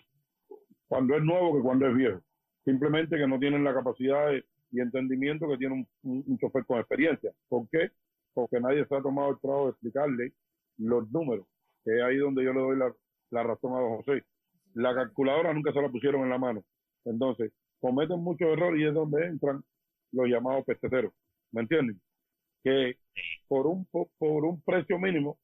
cuando 0.88 1.16
es 1.16 1.22
nuevo 1.22 1.56
que 1.56 1.62
cuando 1.62 1.86
es 1.86 1.94
viejo. 1.94 2.20
Simplemente 2.64 3.16
que 3.16 3.26
no 3.26 3.38
tienen 3.38 3.64
la 3.64 3.72
capacidad 3.72 4.32
y 4.70 4.80
entendimiento 4.80 5.48
que 5.48 5.56
tiene 5.56 5.86
un, 6.02 6.38
chofer 6.38 6.64
con 6.66 6.78
experiencia. 6.78 7.32
¿Por 7.48 7.68
qué? 7.70 7.90
Porque 8.34 8.60
nadie 8.60 8.84
se 8.86 8.94
ha 8.94 9.02
tomado 9.02 9.30
el 9.30 9.40
trabajo 9.40 9.64
de 9.66 9.70
explicarle 9.70 10.32
los 10.78 11.10
números, 11.10 11.46
que 11.84 11.96
es 11.96 12.02
ahí 12.02 12.16
donde 12.18 12.44
yo 12.44 12.52
le 12.52 12.60
doy 12.60 12.76
la, 13.30 13.42
razón 13.42 13.74
a 13.74 13.80
don 13.80 13.96
José. 13.96 14.24
La 14.74 14.94
calculadora 14.94 15.52
nunca 15.52 15.72
se 15.72 15.80
la 15.80 15.88
pusieron 15.88 16.22
en 16.22 16.30
la 16.30 16.38
mano. 16.38 16.62
Entonces, 17.04 17.52
cometen 17.80 18.20
muchos 18.20 18.48
errores 18.48 18.80
y 18.80 18.84
es 18.84 18.94
donde 18.94 19.26
entran 19.26 19.62
los 20.12 20.28
llamados 20.28 20.64
peseteros. 20.64 21.12
¿Me 21.52 21.62
entienden? 21.62 22.00
Que 22.64 22.96
por 23.48 23.66
un, 23.66 23.86
po- 23.86 24.10
por 24.18 24.44
un 24.44 24.60
precio 24.62 24.98
mínimo, 24.98 25.38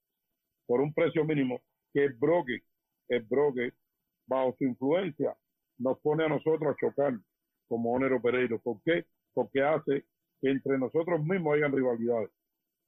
por 0.66 0.80
un 0.80 0.92
precio 0.92 1.25
mínimo, 1.25 1.61
que 1.92 2.04
el 2.04 2.14
broker, 2.14 2.62
el 3.09 3.23
broker, 3.23 3.73
bajo 4.26 4.54
su 4.59 4.64
influencia, 4.64 5.35
nos 5.78 5.99
pone 6.00 6.25
a 6.25 6.28
nosotros 6.28 6.75
a 6.75 6.76
chocar 6.80 7.12
como 7.68 7.92
Onero 7.92 8.21
Pereiro. 8.21 8.59
¿Por 8.61 8.83
qué? 8.85 9.04
Porque 9.33 9.62
hace 9.62 10.04
que 10.40 10.50
entre 10.50 10.78
nosotros 10.78 11.23
mismos 11.25 11.54
hayan 11.54 11.73
rivalidades. 11.73 12.30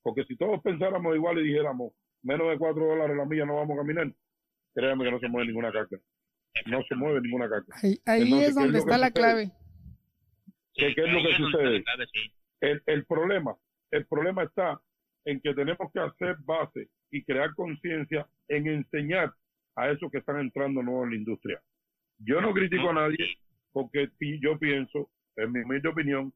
Porque 0.02 0.24
si 0.24 0.36
todos 0.36 0.60
pensáramos 0.62 1.14
igual 1.14 1.38
y 1.38 1.44
dijéramos 1.48 1.92
menos 2.22 2.48
de 2.50 2.58
cuatro 2.58 2.86
dólares 2.86 3.16
la 3.16 3.24
milla 3.24 3.44
no 3.46 3.56
vamos 3.56 3.74
a 3.76 3.80
caminar, 3.80 4.12
créanme 4.74 5.04
que 5.04 5.10
no 5.10 5.18
se 5.20 5.28
mueve 5.28 5.46
ninguna 5.48 5.72
carga. 5.72 5.98
No 6.66 6.82
se 6.88 6.94
mueve 6.94 7.20
ninguna 7.20 7.48
carga. 7.48 7.66
Ahí, 7.82 8.00
ahí 8.06 8.22
Entonces, 8.22 8.48
es 8.48 8.54
¿qué 8.56 8.62
es 8.62 8.72
donde 8.72 8.78
está 8.78 8.98
la 8.98 9.06
sucede? 9.08 9.12
clave. 9.12 9.50
¿Qué- 10.74 10.94
qué 10.94 11.00
es 11.04 11.12
lo 11.12 11.22
que 11.22 11.34
sucede? 11.36 11.84
El, 12.60 12.82
el 12.86 13.04
problema, 13.06 13.56
el 13.90 14.06
problema 14.06 14.42
está 14.44 14.80
en 15.24 15.40
que 15.40 15.54
tenemos 15.54 15.90
que 15.92 16.00
hacer 16.00 16.36
base 16.44 16.88
y 17.10 17.22
crear 17.24 17.54
conciencia 17.54 18.26
en 18.48 18.66
enseñar 18.68 19.32
a 19.76 19.90
esos 19.90 20.10
que 20.10 20.18
están 20.18 20.40
entrando 20.40 20.82
nuevos 20.82 21.04
en 21.04 21.10
la 21.10 21.16
industria. 21.16 21.62
Yo 22.18 22.40
no 22.40 22.52
critico 22.52 22.90
a 22.90 22.94
nadie 22.94 23.36
porque 23.72 24.08
yo 24.40 24.58
pienso, 24.58 25.10
en 25.36 25.52
mi 25.52 25.60
humilde 25.60 25.88
opinión, 25.88 26.32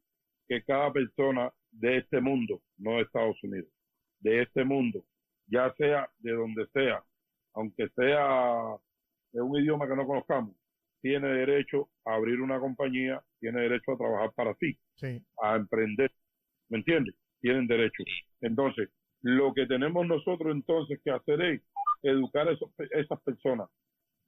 que 0.46 0.62
cada 0.64 0.92
persona 0.92 1.50
de 1.70 1.98
este 1.98 2.20
mundo, 2.20 2.60
no 2.76 2.96
de 2.96 3.02
Estados 3.02 3.42
Unidos, 3.42 3.70
de 4.20 4.42
este 4.42 4.64
mundo, 4.64 5.04
ya 5.46 5.72
sea 5.74 6.08
de 6.18 6.32
donde 6.32 6.66
sea, 6.72 7.02
aunque 7.54 7.88
sea 7.90 8.76
de 9.32 9.40
un 9.40 9.56
idioma 9.58 9.88
que 9.88 9.96
no 9.96 10.06
conozcamos, 10.06 10.54
tiene 11.00 11.28
derecho 11.28 11.88
a 12.04 12.14
abrir 12.14 12.40
una 12.40 12.58
compañía, 12.60 13.22
tiene 13.38 13.60
derecho 13.62 13.92
a 13.92 13.96
trabajar 13.96 14.32
para 14.34 14.54
sí 14.56 14.78
Sí. 14.96 15.24
a 15.42 15.56
emprender. 15.56 16.12
¿Me 16.68 16.78
entiendes? 16.78 17.14
Tienen 17.40 17.66
derecho. 17.66 18.02
Entonces, 18.40 18.90
lo 19.22 19.52
que 19.54 19.66
tenemos 19.66 20.06
nosotros 20.06 20.54
entonces 20.54 21.00
que 21.04 21.10
hacer 21.10 21.40
es 21.42 21.62
educar 22.02 22.48
a 22.48 22.52
esos- 22.52 22.70
esas 22.90 23.20
personas. 23.22 23.68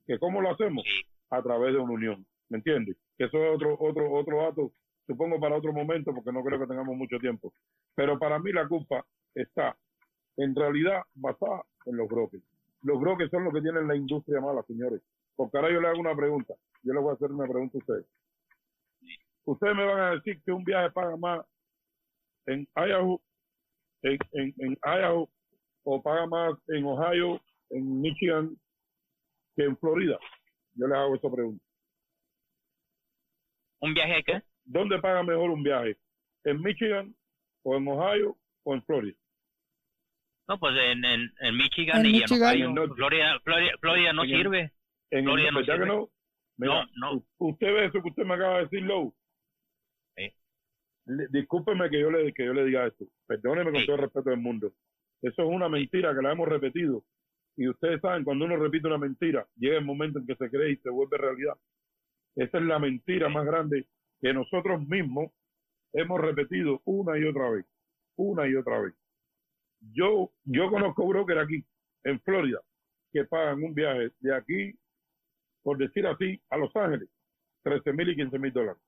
¿Que 0.07 0.19
¿Cómo 0.19 0.41
lo 0.41 0.51
hacemos? 0.51 0.85
A 1.31 1.43
través 1.43 1.73
de 1.73 1.79
una 1.79 1.93
unión. 1.93 2.27
¿Me 2.49 2.59
entiendes? 2.59 2.97
Que 3.17 3.25
eso 3.25 3.43
es 3.43 3.55
otro, 3.55 3.77
otro, 3.81 4.13
otro 4.13 4.37
dato, 4.43 4.73
supongo 5.07 5.41
para 5.41 5.57
otro 5.57 5.73
momento, 5.73 6.13
porque 6.15 6.33
no 6.33 6.43
creo 6.45 6.59
que 6.59 6.67
tengamos 6.67 6.97
mucho 6.97 7.19
tiempo. 7.19 7.53
Pero 7.95 8.19
para 8.19 8.39
mí 8.39 8.53
la 8.53 8.69
culpa 8.69 9.05
está 9.35 9.77
en 10.37 10.55
realidad 10.55 11.03
basada 11.15 11.63
en 11.87 11.97
los 11.97 12.09
brokers. 12.09 12.43
Los 12.83 13.01
brokers 13.01 13.31
son 13.31 13.45
los 13.45 13.55
que 13.55 13.63
tienen 13.63 13.87
la 13.89 13.97
industria 13.97 14.41
mala, 14.41 14.63
señores. 14.65 15.01
Porque 15.37 15.57
ahora 15.57 15.73
yo 15.73 15.81
le 15.81 15.89
hago 15.89 16.01
una 16.01 16.15
pregunta. 16.17 16.55
Yo 16.83 16.93
le 16.93 17.01
voy 17.01 17.11
a 17.11 17.15
hacer 17.15 17.31
una 17.31 17.47
pregunta 17.47 17.79
a 17.79 17.81
ustedes. 17.81 18.07
Ustedes 19.45 19.75
me 19.75 19.85
van 19.85 20.01
a 20.01 20.11
decir 20.13 20.41
que 20.45 20.53
un 20.53 20.65
viaje 20.65 20.91
paga 20.91 21.17
más 21.17 21.45
en 22.47 22.67
Idaho, 22.77 23.21
en, 24.03 24.19
en, 24.33 24.55
en 24.59 24.79
Idaho, 24.85 25.29
o 25.85 26.03
paga 26.03 26.27
más 26.27 26.55
en 26.69 26.85
Ohio, 26.85 27.41
en 27.71 28.01
Michigan, 28.01 28.57
que 29.57 29.65
en 29.65 29.77
Florida. 29.79 30.19
Yo 30.75 30.87
les 30.87 30.97
hago 30.97 31.15
esa 31.17 31.31
pregunta. 31.31 31.65
¿Un 33.81 33.95
viaje 33.95 34.15
a 34.17 34.23
qué? 34.23 34.43
¿Dónde 34.65 34.99
paga 35.01 35.23
mejor 35.23 35.51
un 35.51 35.63
viaje? 35.63 35.97
¿En 36.45 36.61
Michigan, 36.63 37.15
o 37.65 37.77
en 37.77 37.89
Ohio, 37.89 38.37
o 38.65 38.75
en 38.75 38.83
Florida? 38.85 39.17
No, 40.49 40.59
pues 40.59 40.75
en, 40.77 41.05
en, 41.05 41.33
en 41.41 41.57
Michigan 41.57 42.01
En 42.01 42.07
y 42.07 42.13
Michigan. 42.21 42.57
en 42.57 42.79
Ohio. 42.79 42.95
Florida, 42.95 43.41
Florida, 43.45 43.73
Florida 43.81 44.13
no 44.13 44.25
En 44.25 44.29
sirve. 44.31 44.73
En 45.11 45.25
Florida 45.25 45.49
el, 45.49 45.55
no 45.55 45.61
¿Verdad 45.61 45.75
que 45.75 45.81
sirve. 45.83 45.87
no? 45.97 46.11
Mira, 46.59 46.87
No, 46.97 47.13
no. 47.15 47.25
Usted 47.39 47.67
ve 47.75 47.85
eso 47.87 48.03
que 48.03 48.09
usted 48.09 48.25
me 48.25 48.35
acaba 48.35 48.57
de 48.59 48.63
decir, 48.65 48.83
Lowe. 48.83 49.15
Le- 51.07 51.29
Discúlpeme 51.29 51.91
que 51.91 52.01
yo 52.01 52.11
le 52.11 52.33
que 52.33 52.45
yo 52.45 52.53
le 52.55 52.65
diga 52.65 52.87
esto. 52.87 53.07
Perdóneme 53.27 53.73
con 53.73 53.85
todo 53.87 53.97
el 53.97 54.03
respeto 54.03 54.31
del 54.31 54.41
mundo. 54.41 54.73
Eso 55.23 55.43
es 55.43 55.49
una 55.49 55.69
mentira 55.69 56.15
que 56.15 56.23
la 56.23 56.33
hemos 56.33 56.49
repetido. 56.49 57.05
Y 57.57 57.69
ustedes 57.69 58.01
saben, 58.01 58.25
cuando 58.25 58.45
uno 58.47 58.57
repite 58.57 58.87
una 58.87 58.99
mentira, 58.99 59.47
llega 59.57 59.79
el 59.79 59.85
momento 59.85 60.19
en 60.19 60.27
que 60.27 60.37
se 60.37 60.49
cree 60.51 60.73
y 60.73 60.77
se 60.77 60.91
vuelve 60.91 61.19
realidad. 61.19 61.55
Esa 62.35 62.59
es 62.59 62.65
la 62.65 62.79
mentira 62.79 63.29
más 63.29 63.45
grande 63.45 63.87
que 64.21 64.33
nosotros 64.33 64.87
mismos 64.89 65.31
hemos 65.93 66.21
repetido 66.21 66.81
una 66.85 67.19
y 67.19 67.25
otra 67.25 67.51
vez. 67.51 67.67
Una 68.17 68.49
y 68.49 68.55
otra 68.55 68.81
vez. 68.81 68.95
Yo, 69.93 70.33
yo 70.45 70.71
conozco 70.71 71.07
broker 71.07 71.39
aquí, 71.39 71.65
en 72.05 72.21
Florida, 72.21 72.61
que 73.13 73.25
pagan 73.25 73.63
un 73.63 73.75
viaje 73.75 74.11
de 74.21 74.35
aquí, 74.35 74.79
por 75.63 75.77
decir 75.77 76.07
así, 76.07 76.41
a 76.51 76.57
Los 76.57 76.75
Ángeles, 76.77 77.09
13 77.65 77.93
mil 77.93 78.09
y 78.09 78.17
15 78.17 78.39
mil 78.39 78.53
dólares. 78.53 78.81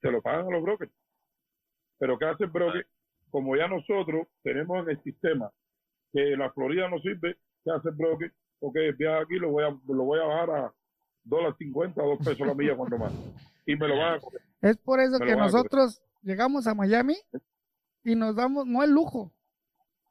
Se 0.00 0.10
lo 0.10 0.22
pagan 0.22 0.46
a 0.46 0.50
los 0.50 0.62
brokers. 0.62 0.92
Pero 2.00 2.18
¿qué 2.18 2.24
hace 2.24 2.44
el 2.44 2.50
broker? 2.50 2.84
Como 3.30 3.56
ya 3.56 3.68
nosotros 3.68 4.26
tenemos 4.42 4.82
en 4.82 4.90
el 4.90 5.02
sistema 5.04 5.52
que 6.12 6.34
la 6.36 6.50
Florida 6.50 6.88
no 6.88 6.98
sirve, 6.98 7.36
¿qué 7.62 7.70
hace 7.70 7.90
el 7.90 7.94
broker? 7.94 8.32
Ok, 8.58 8.76
el 8.76 8.94
viaje 8.94 9.22
aquí 9.22 9.34
lo 9.36 9.50
voy 9.50 9.64
a, 9.64 9.68
lo 9.68 10.04
voy 10.04 10.18
a 10.18 10.24
bajar 10.24 10.50
a 10.50 10.74
dólar 11.22 11.54
50 11.56 12.02
dos 12.02 12.18
pesos 12.18 12.46
la 12.46 12.54
milla 12.54 12.74
cuando 12.74 12.98
más. 12.98 13.12
Y 13.66 13.76
me 13.76 13.86
lo 13.86 13.98
van 13.98 14.14
a. 14.14 14.68
Es 14.68 14.78
por 14.78 14.98
eso 14.98 15.18
Me 15.18 15.26
que 15.26 15.32
a 15.32 15.36
nosotros 15.36 16.02
llegamos 16.22 16.66
a 16.66 16.74
Miami 16.74 17.16
y 18.02 18.14
nos 18.16 18.34
damos, 18.34 18.66
no 18.66 18.82
el 18.82 18.90
lujo 18.90 19.32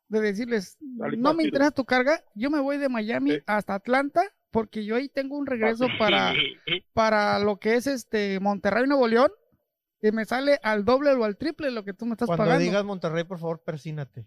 de 0.08 0.22
decirles, 0.22 0.78
Dale, 0.80 1.18
no 1.18 1.34
me 1.34 1.44
interesa 1.44 1.72
tu 1.72 1.86
carga, 1.86 2.24
yo 2.36 2.52
me 2.52 2.60
voy 2.60 2.78
de 2.78 2.90
Miami 2.90 3.40
hasta 3.48 3.76
Atlanta 3.76 4.22
porque 4.52 4.86
yo 4.86 4.96
ahí 4.96 5.10
tengo 5.10 5.38
un 5.38 5.46
regreso 5.46 5.88
para, 5.98 6.34
para 6.94 7.40
lo 7.40 7.58
que 7.58 7.76
es 7.76 7.88
este 7.88 8.40
Monterrey, 8.40 8.88
Nuevo 8.88 9.08
León 9.08 9.32
y 10.02 10.12
me 10.12 10.26
sale 10.26 10.60
al 10.64 10.86
doble 10.86 11.12
o 11.12 11.24
al 11.24 11.38
triple 11.38 11.72
lo 11.72 11.84
que 11.84 11.94
tú 11.94 12.06
me 12.06 12.14
estás 12.14 12.28
Cuando 12.28 12.44
pagando. 12.46 12.64
digas 12.64 12.84
Monterrey, 12.86 13.24
por 13.24 13.40
favor, 13.40 13.62
persínate. 13.64 14.26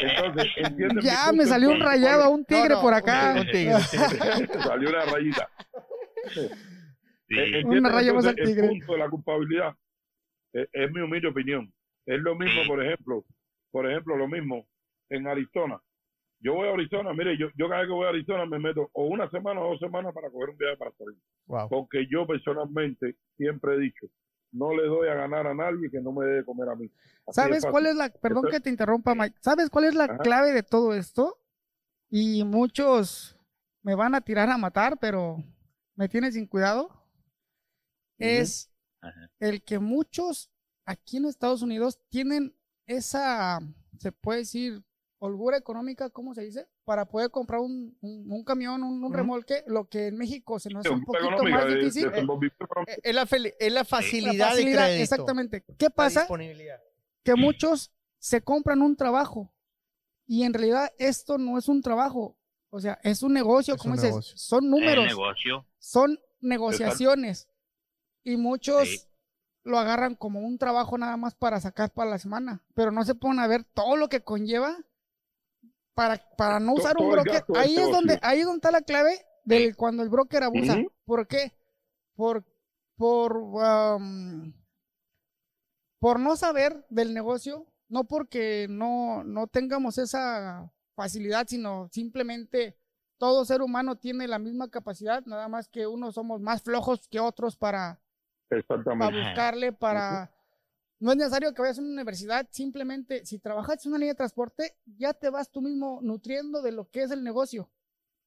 Entonces, 0.00 0.46
¿entienden 0.56 0.96
mi 0.96 1.02
ya 1.02 1.32
me 1.32 1.44
salió 1.46 1.70
un 1.70 1.80
rayado 1.80 2.24
a 2.24 2.28
un 2.28 2.44
tigre 2.44 2.70
no, 2.70 2.80
por 2.80 2.94
acá. 2.94 3.34
un 3.38 3.46
tigre, 3.46 3.74
un 3.74 3.82
tigre. 3.82 4.60
Salió 4.62 4.88
una 4.88 5.04
rayita. 5.04 5.50
Sí. 6.32 6.40
Eh, 6.40 6.48
Una 7.28 7.58
¿entienden 7.58 7.92
raya 7.92 8.12
más 8.14 8.26
al 8.26 8.36
tigre. 8.36 8.62
El 8.66 8.68
punto 8.68 8.92
de 8.92 8.98
la 8.98 9.08
culpabilidad 9.10 9.74
es, 10.52 10.68
es 10.72 10.90
mi 10.92 11.00
humilde 11.00 11.28
opinión. 11.28 11.72
Es 12.06 12.20
lo 12.20 12.34
mismo, 12.36 12.62
por 12.68 12.84
ejemplo, 12.84 13.24
por 13.70 13.90
ejemplo, 13.90 14.16
lo 14.16 14.28
mismo 14.28 14.66
en 15.10 15.26
Arizona. 15.26 15.80
Yo 16.40 16.54
voy 16.54 16.68
a 16.68 16.72
Arizona, 16.72 17.12
mire, 17.14 17.36
yo, 17.38 17.46
yo 17.56 17.68
cada 17.68 17.80
vez 17.80 17.88
que 17.88 17.94
voy 17.94 18.06
a 18.06 18.10
Arizona 18.10 18.46
me 18.46 18.58
meto 18.58 18.90
o 18.92 19.06
una 19.06 19.28
semana 19.30 19.60
o 19.60 19.70
dos 19.70 19.80
semanas 19.80 20.12
para 20.14 20.30
coger 20.30 20.50
un 20.50 20.58
viaje 20.58 20.76
para 20.76 20.92
salir. 20.92 21.16
Wow. 21.46 21.68
Porque 21.68 22.06
yo 22.10 22.26
personalmente 22.26 23.16
siempre 23.36 23.74
he 23.74 23.78
dicho, 23.80 24.06
no 24.52 24.74
le 24.76 24.86
doy 24.86 25.08
a 25.08 25.14
ganar 25.14 25.46
a 25.46 25.54
nadie 25.54 25.90
que 25.90 26.00
no 26.00 26.12
me 26.12 26.26
dé 26.26 26.32
de 26.36 26.44
comer 26.44 26.68
a 26.68 26.74
mí. 26.76 26.90
Así 27.26 27.40
¿Sabes 27.40 27.64
cuál 27.64 27.86
es 27.86 27.96
la, 27.96 28.10
perdón 28.10 28.44
Esto- 28.46 28.56
que 28.56 28.60
te 28.60 28.70
interrumpa, 28.70 29.14
Mike, 29.14 29.36
¿sabes 29.40 29.70
cuál 29.70 29.86
es 29.86 29.94
la 29.94 30.04
Ajá. 30.04 30.18
clave 30.18 30.52
de 30.52 30.62
todo 30.62 30.94
esto? 30.94 31.38
Y 32.10 32.44
muchos 32.44 33.36
me 33.82 33.94
van 33.94 34.14
a 34.14 34.20
tirar 34.20 34.48
a 34.50 34.58
matar, 34.58 34.98
pero 35.00 35.42
me 35.94 36.08
tienen 36.08 36.32
sin 36.32 36.46
cuidado. 36.46 36.90
Es 38.18 38.70
Ajá. 39.00 39.30
el 39.40 39.62
que 39.62 39.78
muchos 39.78 40.50
aquí 40.84 41.16
en 41.16 41.24
Estados 41.26 41.62
Unidos 41.62 41.98
tienen 42.08 42.54
esa, 42.86 43.58
se 43.98 44.12
puede 44.12 44.40
decir, 44.40 44.82
holgura 45.18 45.56
económica, 45.56 46.10
¿cómo 46.10 46.34
se 46.34 46.42
dice? 46.42 46.66
Para 46.84 47.06
poder 47.06 47.30
comprar 47.30 47.60
un, 47.60 47.96
un- 48.00 48.30
un 48.30 48.44
camión, 48.44 48.82
un, 48.82 49.12
remolque, 49.12 49.64
lo 49.66 49.88
que 49.88 50.08
en 50.08 50.16
México 50.18 50.58
se 50.58 50.68
nos 50.70 50.84
hace 50.84 50.94
un 50.94 51.04
poquito 51.04 51.42
más 51.44 51.66
difícil. 51.68 52.06
económico. 52.06 52.54
Eh, 52.86 52.98
Es 53.02 53.14
la, 53.14 53.22
es 53.22 53.72
la 53.72 53.80
La 53.80 53.84
facilidad, 53.84 54.50
facilidad, 54.50 54.82
de 54.82 54.86
crédito. 54.88 55.02
exactamente. 55.02 55.64
¿Qué 55.78 55.86
La 55.86 55.90
pasa? 55.90 56.26
que 57.24 57.34
muchos 57.34 57.92
se 58.18 58.42
compran 58.42 58.82
un 58.82 58.96
trabajo 58.96 59.52
y 60.26 60.42
en 60.42 60.52
realidad 60.52 60.92
esto 60.98 61.38
no 61.38 61.56
es 61.58 61.68
un 61.68 61.80
trabajo, 61.82 62.36
o 62.70 62.80
sea, 62.80 62.98
es 63.02 63.22
un 63.22 63.32
negocio, 63.32 63.74
Es 63.74 63.80
como 63.80 63.94
un 63.94 63.96
dices, 63.96 64.10
negocio. 64.10 64.36
son 64.36 64.68
números, 64.70 65.06
negocio. 65.06 65.66
son 65.78 66.18
negociaciones 66.40 67.48
y 68.24 68.36
muchos 68.36 68.88
Sí. 68.88 69.00
lo 69.64 69.78
agarran 69.78 70.14
como 70.14 70.40
un 70.40 70.58
trabajo 70.58 70.98
nada 70.98 71.16
más 71.16 71.34
para 71.34 71.60
sacar 71.60 71.90
para 71.90 72.10
la 72.10 72.18
semana, 72.18 72.62
pero 72.74 72.90
no 72.92 73.04
se 73.04 73.14
ponen 73.14 73.40
a 73.40 73.46
ver 73.46 73.64
todo 73.64 73.96
lo 73.96 74.08
que 74.08 74.22
conlleva 74.22 74.76
para, 75.96 76.18
para 76.36 76.60
no 76.60 76.74
usar 76.74 76.94
un 76.98 77.10
broker, 77.10 77.42
del 77.48 77.56
ahí 77.56 77.70
es 77.70 77.76
negocio. 77.76 77.94
donde, 77.94 78.18
ahí 78.22 78.40
es 78.40 78.44
donde 78.44 78.58
está 78.58 78.70
la 78.70 78.82
clave 78.82 79.24
de 79.44 79.74
cuando 79.74 80.02
el 80.02 80.10
broker 80.10 80.42
abusa. 80.42 80.76
¿Por 81.06 81.26
qué? 81.26 81.52
Por, 82.14 82.44
por, 82.96 83.38
um, 83.38 84.52
por 85.98 86.20
no 86.20 86.36
saber 86.36 86.84
del 86.90 87.14
negocio, 87.14 87.66
no 87.88 88.04
porque 88.04 88.66
no, 88.68 89.24
no 89.24 89.46
tengamos 89.46 89.96
esa 89.96 90.70
facilidad, 90.94 91.46
sino 91.48 91.88
simplemente 91.90 92.76
todo 93.16 93.46
ser 93.46 93.62
humano 93.62 93.96
tiene 93.96 94.28
la 94.28 94.38
misma 94.38 94.68
capacidad, 94.68 95.24
nada 95.24 95.48
más 95.48 95.66
que 95.68 95.86
unos 95.86 96.14
somos 96.14 96.42
más 96.42 96.62
flojos 96.62 97.08
que 97.08 97.20
otros 97.20 97.56
para, 97.56 98.02
para 98.84 99.10
buscarle, 99.10 99.72
para... 99.72 100.30
No 100.98 101.12
es 101.12 101.18
necesario 101.18 101.52
que 101.52 101.60
vayas 101.60 101.78
a 101.78 101.82
una 101.82 101.92
universidad, 101.92 102.48
simplemente 102.50 103.26
si 103.26 103.38
trabajas 103.38 103.84
en 103.84 103.92
una 103.92 103.98
línea 103.98 104.14
de 104.14 104.18
transporte, 104.18 104.76
ya 104.86 105.12
te 105.12 105.28
vas 105.28 105.50
tú 105.50 105.60
mismo 105.60 106.00
nutriendo 106.02 106.62
de 106.62 106.72
lo 106.72 106.90
que 106.90 107.02
es 107.02 107.10
el 107.10 107.22
negocio. 107.22 107.70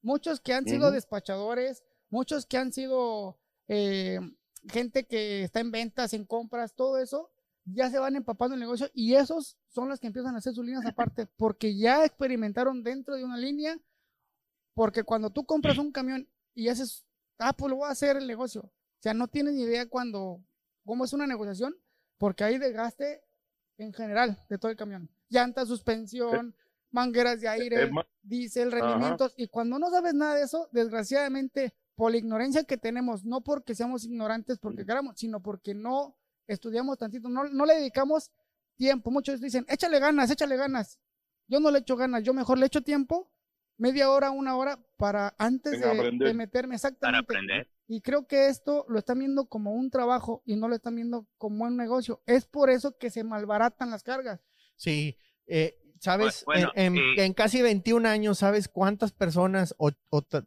Muchos 0.01 0.39
que 0.39 0.53
han 0.53 0.65
sido 0.65 0.91
despachadores, 0.91 1.83
muchos 2.09 2.45
que 2.45 2.57
han 2.57 2.71
sido 2.71 3.39
eh, 3.67 4.19
gente 4.67 5.05
que 5.07 5.43
está 5.43 5.59
en 5.59 5.71
ventas, 5.71 6.13
en 6.13 6.25
compras, 6.25 6.75
todo 6.75 6.99
eso, 6.99 7.31
ya 7.65 7.89
se 7.89 7.99
van 7.99 8.15
empapando 8.15 8.55
el 8.55 8.59
negocio 8.59 8.89
y 8.93 9.15
esos 9.15 9.57
son 9.67 9.89
los 9.89 9.99
que 9.99 10.07
empiezan 10.07 10.35
a 10.35 10.39
hacer 10.39 10.53
sus 10.53 10.65
líneas 10.65 10.85
aparte, 10.85 11.25
porque 11.37 11.75
ya 11.75 12.05
experimentaron 12.05 12.83
dentro 12.83 13.15
de 13.15 13.23
una 13.23 13.37
línea, 13.37 13.79
porque 14.73 15.03
cuando 15.03 15.29
tú 15.29 15.45
compras 15.45 15.77
un 15.77 15.91
camión 15.91 16.27
y 16.53 16.69
haces, 16.69 17.05
ah, 17.37 17.53
pues 17.53 17.69
lo 17.69 17.77
voy 17.77 17.87
a 17.87 17.91
hacer 17.91 18.17
el 18.17 18.27
negocio, 18.27 18.61
o 18.61 19.01
sea, 19.01 19.13
no 19.13 19.27
tienes 19.27 19.53
ni 19.53 19.63
idea 19.63 19.87
cuando, 19.87 20.41
cómo 20.85 21.05
es 21.05 21.13
una 21.13 21.27
negociación, 21.27 21.75
porque 22.19 22.43
hay 22.43 22.59
desgaste 22.59 23.23
en 23.77 23.93
general 23.93 24.37
de 24.49 24.59
todo 24.59 24.69
el 24.69 24.77
camión. 24.77 25.09
Llanta, 25.29 25.65
suspensión, 25.65 26.55
mangueras 26.91 27.41
de 27.41 27.47
aire, 27.47 27.91
más, 27.91 28.05
diésel, 28.21 28.67
Ajá. 28.67 28.79
rendimientos. 28.79 29.33
Y 29.37 29.47
cuando 29.47 29.79
no 29.79 29.89
sabes 29.89 30.13
nada 30.13 30.35
de 30.35 30.43
eso, 30.43 30.69
desgraciadamente, 30.71 31.73
por 31.95 32.11
la 32.11 32.17
ignorancia 32.17 32.63
que 32.65 32.77
tenemos, 32.77 33.25
no 33.25 33.41
porque 33.41 33.73
seamos 33.73 34.05
ignorantes, 34.05 34.59
porque 34.59 34.85
queramos, 34.85 35.15
sino 35.17 35.41
porque 35.41 35.73
no 35.73 36.17
estudiamos 36.45 36.97
tantito, 36.97 37.29
no, 37.29 37.45
no 37.45 37.65
le 37.65 37.75
dedicamos 37.75 38.31
tiempo. 38.75 39.11
Muchos 39.11 39.39
dicen, 39.39 39.65
échale 39.69 39.99
ganas, 39.99 40.29
échale 40.29 40.57
ganas. 40.57 40.99
Yo 41.47 41.59
no 41.59 41.71
le 41.71 41.79
echo 41.79 41.95
ganas, 41.95 42.23
yo 42.23 42.33
mejor 42.33 42.57
le 42.57 42.65
echo 42.65 42.81
tiempo, 42.81 43.31
media 43.77 44.11
hora, 44.11 44.29
una 44.29 44.57
hora, 44.57 44.77
para 44.97 45.33
antes 45.37 45.79
de, 45.79 46.11
de 46.17 46.33
meterme 46.33 46.69
para 46.69 46.75
exactamente. 46.75 47.23
aprender. 47.23 47.69
Y 47.91 48.01
creo 48.01 48.27
que 48.27 48.47
esto 48.49 48.85
lo 48.87 48.99
están 48.99 49.17
viendo 49.17 49.47
como 49.47 49.73
un 49.73 49.89
trabajo 49.89 50.43
y 50.45 50.55
no 50.55 50.67
lo 50.67 50.75
están 50.75 50.95
viendo 50.95 51.25
como 51.39 51.65
un 51.65 51.75
negocio. 51.75 52.21
Es 52.27 52.45
por 52.45 52.69
eso 52.69 52.95
que 52.99 53.09
se 53.09 53.23
malbaratan 53.23 53.89
las 53.89 54.03
cargas. 54.03 54.39
Sí, 54.75 55.17
eh, 55.47 55.75
¿sabes? 55.99 56.43
Bueno, 56.45 56.71
en, 56.75 56.95
en- 56.95 57.03
y- 57.17 57.19
en 57.19 57.33
casi 57.33 57.63
21 57.63 58.05
años, 58.05 58.37
¿sabes 58.37 58.67
cuántas 58.67 59.11
personas 59.11 59.73
o, 59.79 59.91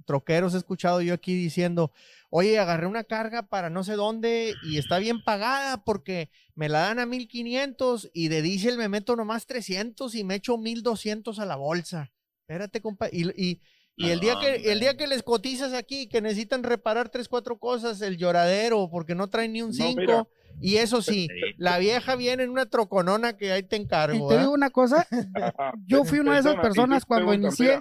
troqueros 0.06 0.54
he 0.54 0.58
escuchado 0.58 1.02
yo 1.02 1.12
aquí 1.14 1.34
diciendo, 1.34 1.90
oye, 2.30 2.58
agarré 2.60 2.86
una 2.86 3.02
carga 3.02 3.42
para 3.42 3.70
no 3.70 3.82
sé 3.82 3.94
dónde 3.94 4.54
y 4.62 4.78
está 4.78 4.98
bien 4.98 5.22
pagada 5.24 5.82
porque 5.84 6.30
me 6.54 6.68
la 6.68 6.78
dan 6.82 7.00
a 7.00 7.06
1500 7.06 8.08
y 8.14 8.28
de 8.28 8.40
diésel 8.42 8.78
me 8.78 8.88
meto 8.88 9.16
nomás 9.16 9.46
300 9.46 10.14
y 10.14 10.22
me 10.22 10.36
echo 10.36 10.58
1200 10.58 11.40
a 11.40 11.44
la 11.44 11.56
bolsa. 11.56 12.12
Espérate, 12.42 12.80
compa. 12.80 13.08
Y, 13.10 13.28
y, 13.36 13.60
y 13.96 14.10
el, 14.10 14.20
día 14.20 14.34
que, 14.40 14.72
el 14.72 14.80
día 14.80 14.96
que 14.96 15.06
les 15.06 15.22
cotizas 15.22 15.72
aquí, 15.74 16.08
que 16.08 16.20
necesitan 16.20 16.62
reparar 16.62 17.08
tres, 17.10 17.28
cuatro 17.28 17.58
cosas, 17.58 18.00
el 18.00 18.16
lloradero, 18.16 18.88
porque 18.90 19.14
no 19.14 19.28
traen 19.28 19.52
ni 19.52 19.62
un 19.62 19.68
No, 19.68 19.74
5. 19.74 20.00
mira. 20.00 20.26
y 20.60 20.76
eso 20.76 21.02
sí, 21.02 21.28
la 21.58 21.78
vieja 21.78 22.16
viene 22.16 22.44
en 22.44 22.50
una 22.50 22.66
troconona 22.66 23.36
que 23.36 23.52
ahí 23.52 23.62
te 23.62 23.76
Y 23.76 23.80
encargo. 23.82 24.28
te 24.28 24.38
digo 24.38 24.52
una 24.52 24.70
cosa, 24.70 25.06
yo 25.86 26.04
fui 26.04 26.18
una 26.20 26.34
de 26.34 26.40
esas 26.40 26.56
personas 26.56 27.04
cuando 27.04 27.34
inicié, 27.34 27.80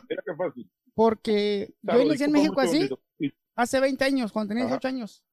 porque 0.93 1.73
yo 1.81 2.01
inicié 2.01 2.25
en 2.25 2.31
México 2.31 2.59
así, 2.61 2.89
hace 3.55 3.79
20 3.79 4.03
años, 4.03 4.31
cuando 4.31 4.49
tenía 4.49 4.65
Ajá. 4.65 4.73
18 4.75 4.87
años. 4.87 5.23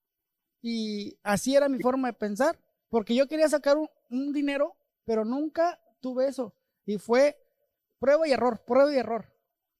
Y 0.62 1.16
así 1.22 1.54
era 1.54 1.68
mi 1.68 1.78
forma 1.80 2.08
de 2.08 2.14
pensar, 2.14 2.58
porque 2.88 3.14
yo 3.14 3.26
quería 3.28 3.48
sacar 3.48 3.76
un, 3.76 3.88
un 4.10 4.32
dinero, 4.32 4.76
pero 5.04 5.24
nunca 5.24 5.80
tuve 6.00 6.26
eso. 6.28 6.54
Y 6.86 6.98
fue 6.98 7.36
prueba 7.98 8.26
y 8.26 8.32
error, 8.32 8.62
prueba 8.66 8.92
y 8.92 8.96
error. 8.96 9.32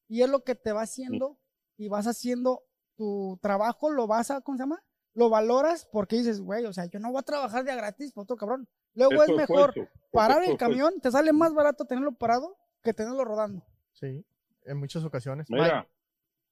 Y 0.09 0.23
es 0.23 0.29
lo 0.29 0.43
que 0.43 0.55
te 0.55 0.73
va 0.73 0.81
haciendo 0.81 1.37
y 1.77 1.87
vas 1.87 2.07
haciendo 2.07 2.63
tu 2.97 3.39
trabajo, 3.41 3.89
lo 3.89 4.07
vas 4.07 4.31
a, 4.31 4.41
¿cómo 4.41 4.57
se 4.57 4.63
llama? 4.63 4.83
Lo 5.13 5.29
valoras 5.29 5.87
porque 5.91 6.17
dices, 6.17 6.41
güey, 6.41 6.65
o 6.65 6.73
sea, 6.73 6.87
yo 6.87 6.99
no 6.99 7.11
voy 7.11 7.19
a 7.19 7.23
trabajar 7.23 7.63
de 7.63 7.71
a 7.71 7.75
gratis, 7.75 8.11
por 8.11 8.23
otro 8.23 8.35
cabrón. 8.35 8.67
Luego 8.93 9.23
es 9.23 9.29
mejor 9.29 9.69
esfuerzo, 9.69 9.91
parar 10.11 10.39
el 10.39 10.51
esfuerzo. 10.51 10.65
camión, 10.65 10.99
te 11.01 11.11
sale 11.11 11.31
más 11.31 11.53
barato 11.53 11.85
tenerlo 11.85 12.11
parado 12.11 12.57
que 12.83 12.93
tenerlo 12.93 13.23
rodando. 13.23 13.63
Sí, 13.93 14.25
en 14.65 14.77
muchas 14.77 15.05
ocasiones. 15.05 15.47
Mira, 15.49 15.87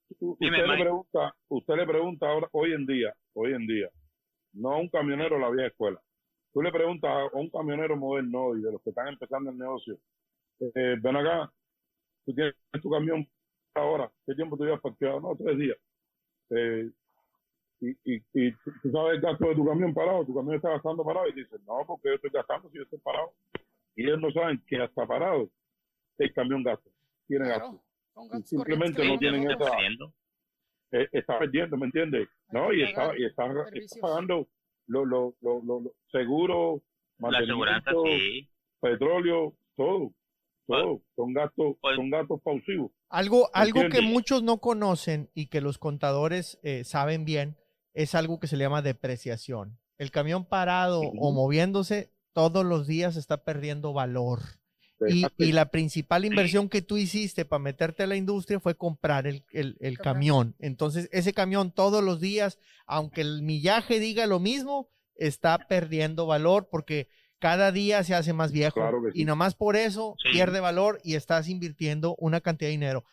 Dime, 0.09 0.61
usted 0.61 0.67
le 0.67 0.83
pregunta, 0.83 1.35
usted 1.49 1.75
le 1.75 1.85
pregunta 1.85 2.27
ahora, 2.27 2.47
hoy 2.51 2.73
en 2.73 2.85
día, 2.85 3.13
hoy 3.33 3.53
en 3.53 3.67
día, 3.67 3.89
no 4.53 4.71
a 4.71 4.79
un 4.79 4.89
camionero 4.89 5.35
de 5.35 5.41
la 5.41 5.49
vieja 5.49 5.67
escuela. 5.67 6.01
Tú 6.53 6.61
le 6.61 6.71
preguntas 6.71 7.11
a 7.11 7.37
un 7.37 7.49
camionero 7.49 7.97
moderno 7.97 8.55
y 8.55 8.61
de 8.61 8.71
los 8.71 8.81
que 8.81 8.91
están 8.91 9.09
empezando 9.09 9.51
el 9.51 9.57
negocio, 9.57 9.99
eh, 10.59 10.95
ven 11.01 11.15
acá, 11.17 11.51
tú 12.25 12.33
tienes 12.33 12.55
tu 12.81 12.89
camión 12.89 13.27
ahora, 13.77 14.11
¿qué 14.25 14.35
tiempo 14.35 14.57
tú 14.57 14.63
llevas 14.65 14.81
parqueado? 14.81 15.19
No, 15.19 15.35
tres 15.35 15.57
días. 15.57 15.77
Eh, 16.49 16.89
y, 17.79 17.89
y, 18.03 18.23
y 18.33 18.51
tú 18.53 18.91
sabes 18.91 19.15
el 19.15 19.21
gasto 19.21 19.47
de 19.49 19.55
tu 19.55 19.65
camión 19.65 19.93
parado, 19.93 20.25
tu 20.25 20.33
camión 20.33 20.55
está 20.55 20.69
gastando 20.69 21.03
parado 21.03 21.27
y 21.27 21.33
dices, 21.33 21.61
no, 21.65 21.83
porque 21.85 22.09
yo 22.09 22.15
estoy 22.15 22.31
gastando 22.31 22.69
si 22.69 22.77
yo 22.77 22.83
estoy 22.83 22.99
parado. 22.99 23.33
Y 23.95 24.03
ellos 24.03 24.19
no 24.19 24.31
saben 24.31 24.63
que 24.67 24.77
hasta 24.77 25.05
parado 25.05 25.49
el 26.17 26.33
camión 26.33 26.63
gasta, 26.63 26.89
tiene 27.27 27.47
gasto. 27.47 27.69
Claro, 27.69 27.83
son 28.13 28.27
gastos 28.29 28.49
Simplemente 28.49 29.05
no 29.07 29.17
tienen 29.19 29.49
esa- 29.51 29.77
eh, 30.91 31.07
está 31.11 31.39
perdiendo, 31.39 31.77
¿me 31.77 31.85
entiendes? 31.87 32.29
No, 32.51 32.71
y 32.73 32.81
está, 32.81 33.17
y 33.17 33.25
está, 33.25 33.53
pagando 34.01 34.47
lo, 34.87 35.05
lo, 35.05 35.35
lo, 35.41 35.61
lo, 35.63 35.79
lo- 35.81 35.91
seguro, 36.11 36.81
La 37.19 37.39
aseguranza, 37.39 37.91
mantenimiento, 37.91 38.03
sí. 38.05 38.49
petróleo, 38.79 39.53
todo, 39.75 40.11
todo, 40.65 41.01
son 41.15 41.33
gastos, 41.33 41.75
son 41.95 42.09
gastos 42.09 42.41
pausivos. 42.41 42.91
Algo, 43.09 43.49
algo 43.53 43.81
que 43.89 44.01
muchos 44.01 44.43
no 44.43 44.57
conocen 44.59 45.29
y 45.33 45.47
que 45.47 45.61
los 45.61 45.77
contadores 45.77 46.59
eh, 46.63 46.83
saben 46.83 47.23
bien 47.25 47.57
es 47.93 48.15
algo 48.15 48.39
que 48.39 48.47
se 48.47 48.57
le 48.57 48.65
llama 48.65 48.81
depreciación. 48.81 49.79
El 49.97 50.11
camión 50.11 50.45
parado 50.45 51.01
o 51.01 51.31
moviéndose 51.31 52.11
todos 52.33 52.63
los 52.65 52.85
días 52.85 53.15
está 53.15 53.43
perdiendo 53.43 53.93
valor. 53.93 54.41
Y, 55.09 55.25
y 55.37 55.51
la 55.51 55.69
principal 55.69 56.25
inversión 56.25 56.69
que 56.69 56.81
tú 56.81 56.97
hiciste 56.97 57.45
para 57.45 57.61
meterte 57.61 58.03
a 58.03 58.07
la 58.07 58.15
industria 58.15 58.59
fue 58.59 58.75
comprar 58.75 59.27
el, 59.27 59.45
el- 59.51 59.97
camión. 59.99 60.55
Entonces, 60.59 61.07
ese 61.11 61.33
camión 61.33 61.71
todos 61.71 62.03
los 62.03 62.19
días, 62.19 62.59
aunque 62.87 63.21
el 63.21 63.41
millaje 63.43 63.99
diga 63.99 64.25
lo 64.25 64.39
mismo, 64.39 64.89
está 65.15 65.67
perdiendo 65.67 66.25
valor 66.25 66.67
porque 66.71 67.09
cada 67.39 67.71
día 67.71 68.03
se 68.03 68.15
hace 68.15 68.33
más 68.33 68.51
viejo. 68.51 68.75
Claro 68.75 69.01
sí. 69.13 69.21
Y 69.21 69.25
nomás 69.25 69.55
por 69.55 69.75
eso 69.75 70.15
Sí. 70.23 70.29
pierde 70.31 70.59
valor 70.59 70.99
y 71.03 71.15
estás 71.15 71.47
invirtiendo 71.49 72.15
una 72.17 72.41
cantidad 72.41 72.67
de 72.67 72.71
dinero. 72.71 73.03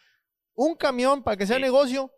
Un 0.54 0.74
camión, 0.76 1.22
para 1.22 1.36
que 1.36 1.46
sea 1.46 1.56
Sí. 1.56 1.62
negocio, 1.62 2.10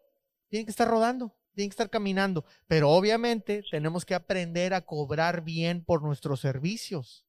tiene 0.48 0.64
que 0.64 0.70
estar 0.70 0.86
rodando, 0.88 1.34
tiene 1.54 1.68
que 1.68 1.72
estar 1.72 1.90
caminando. 1.90 2.44
Pero 2.66 2.90
obviamente 2.90 3.62
tenemos 3.70 4.04
que 4.04 4.14
aprender 4.14 4.74
a 4.74 4.82
cobrar 4.82 5.42
bien 5.42 5.84
por 5.84 6.02
nuestros 6.02 6.40
servicios. 6.40 7.24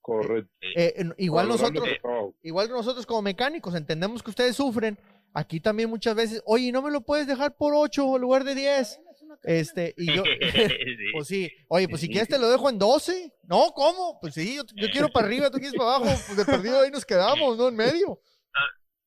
Correcto. 0.00 0.50
Eh, 0.76 1.04
igual 1.18 1.48
Valorando 1.48 1.80
nosotros, 1.80 2.32
igual 2.42 2.68
nosotros 2.68 3.04
como 3.06 3.22
mecánicos 3.22 3.74
entendemos 3.74 4.22
que 4.22 4.30
ustedes 4.30 4.54
sufren. 4.54 4.96
Aquí 5.34 5.58
también 5.60 5.90
muchas 5.90 6.14
veces, 6.14 6.42
oye, 6.46 6.70
¿no 6.72 6.80
me 6.80 6.90
lo 6.92 7.00
puedes 7.02 7.26
dejar 7.26 7.56
por 7.56 7.74
8 7.74 8.14
en 8.14 8.22
lugar 8.22 8.44
de 8.44 8.54
10? 8.54 9.00
Este, 9.42 9.94
y 9.96 10.14
yo, 10.14 10.22
Sí. 10.40 11.10
pues 11.12 11.28
sí, 11.28 11.50
oye, 11.68 11.88
pues 11.88 12.00
si 12.00 12.08
quieres 12.08 12.28
te 12.28 12.38
lo 12.38 12.48
dejo 12.48 12.68
en 12.70 12.78
12. 12.78 13.32
No, 13.44 13.70
¿cómo? 13.74 14.18
Pues 14.20 14.34
sí, 14.34 14.56
yo, 14.56 14.62
yo 14.74 14.90
quiero 14.90 15.08
para 15.08 15.26
arriba, 15.26 15.50
tú 15.50 15.58
quieres 15.58 15.74
para 15.74 15.96
abajo, 15.96 16.04
pues 16.26 16.36
de 16.36 16.44
perdido 16.44 16.80
ahí 16.80 16.90
nos 16.90 17.04
quedamos, 17.04 17.56
¿no? 17.56 17.68
En 17.68 17.76
medio. 17.76 18.18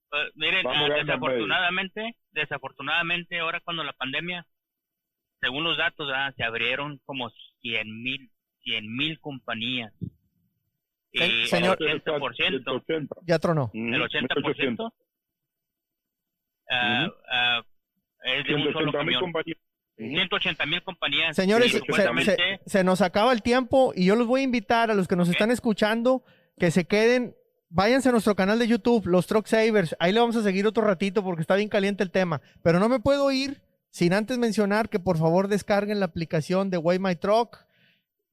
Pues, 0.10 0.32
miren, 0.36 0.64
Vamos 0.64 0.90
ah, 0.92 0.96
desafortunadamente, 0.96 2.16
desafortunadamente 2.32 3.40
ahora 3.40 3.62
cuando 3.64 3.84
la 3.84 3.94
pandemia, 3.94 4.48
según 5.40 5.64
los 5.64 5.78
datos, 5.78 6.10
ah, 6.14 6.34
se 6.36 6.44
abrieron 6.44 7.00
como 7.06 7.30
100 7.62 8.02
mil, 8.02 8.32
100 8.64 8.96
mil 8.96 9.20
compañías. 9.20 9.94
Y 11.12 11.22
el 11.22 11.48
señor- 11.48 11.78
80%, 11.78 12.36
180. 12.36 13.16
Ya 13.26 13.38
tronó. 13.40 13.70
El 13.74 14.02
80% 14.02 14.92
ah, 16.72 17.06
Ujú. 17.08 17.16
ah, 17.32 17.62
es 18.24 18.46
de 18.46 18.56
un 18.56 18.64
solo 18.74 18.92
180 18.92 19.04
mil 19.04 19.16
camión. 19.20 19.34
Compañías. 20.00 20.26
Ujú. 20.26 20.38
180 20.40 20.66
mil 20.66 20.84
compañías. 20.84 21.36
Señores, 21.36 21.72
se, 21.72 21.80
supuestamente, 21.80 22.36
se- 22.64 22.70
se 22.70 22.84
nos 22.84 23.02
acaba 23.02 23.32
el 23.34 23.42
tiempo 23.42 23.92
y 23.96 24.06
yo 24.06 24.16
los 24.16 24.28
voy 24.28 24.42
a 24.42 24.44
invitar 24.44 24.92
a 24.92 24.94
los 24.96 25.08
que 25.08 25.16
nos 25.16 25.30
están 25.30 25.52
escuchando 25.52 26.24
que 26.58 26.72
se 26.72 26.86
queden, 26.86 27.36
váyanse 27.70 28.10
a 28.10 28.12
nuestro 28.12 28.36
canal 28.36 28.60
de 28.60 28.68
YouTube, 28.68 29.06
los 29.08 29.28
Truck 29.28 29.48
Savers. 29.48 29.96
Ahí 30.00 30.12
le 30.12 30.20
vamos 30.20 30.36
a 30.36 30.44
seguir 30.44 30.66
otro 30.68 30.84
ratito 30.84 31.24
porque 31.24 31.42
está 31.42 31.56
bien 31.56 31.70
caliente 31.70 32.04
el 32.04 32.12
tema. 32.12 32.42
Pero 32.64 32.80
no 32.80 32.90
me 32.90 33.00
puedo 33.00 33.32
ir 33.32 33.62
sin 33.92 34.14
antes 34.14 34.38
mencionar 34.38 34.90
que 34.90 35.00
por 35.00 35.18
favor 35.18 35.48
descarguen 35.48 36.00
la 36.00 36.06
aplicación 36.08 36.70
de 36.70 36.78
Way 36.78 37.00
My 37.00 37.16
Truck. 37.16 37.58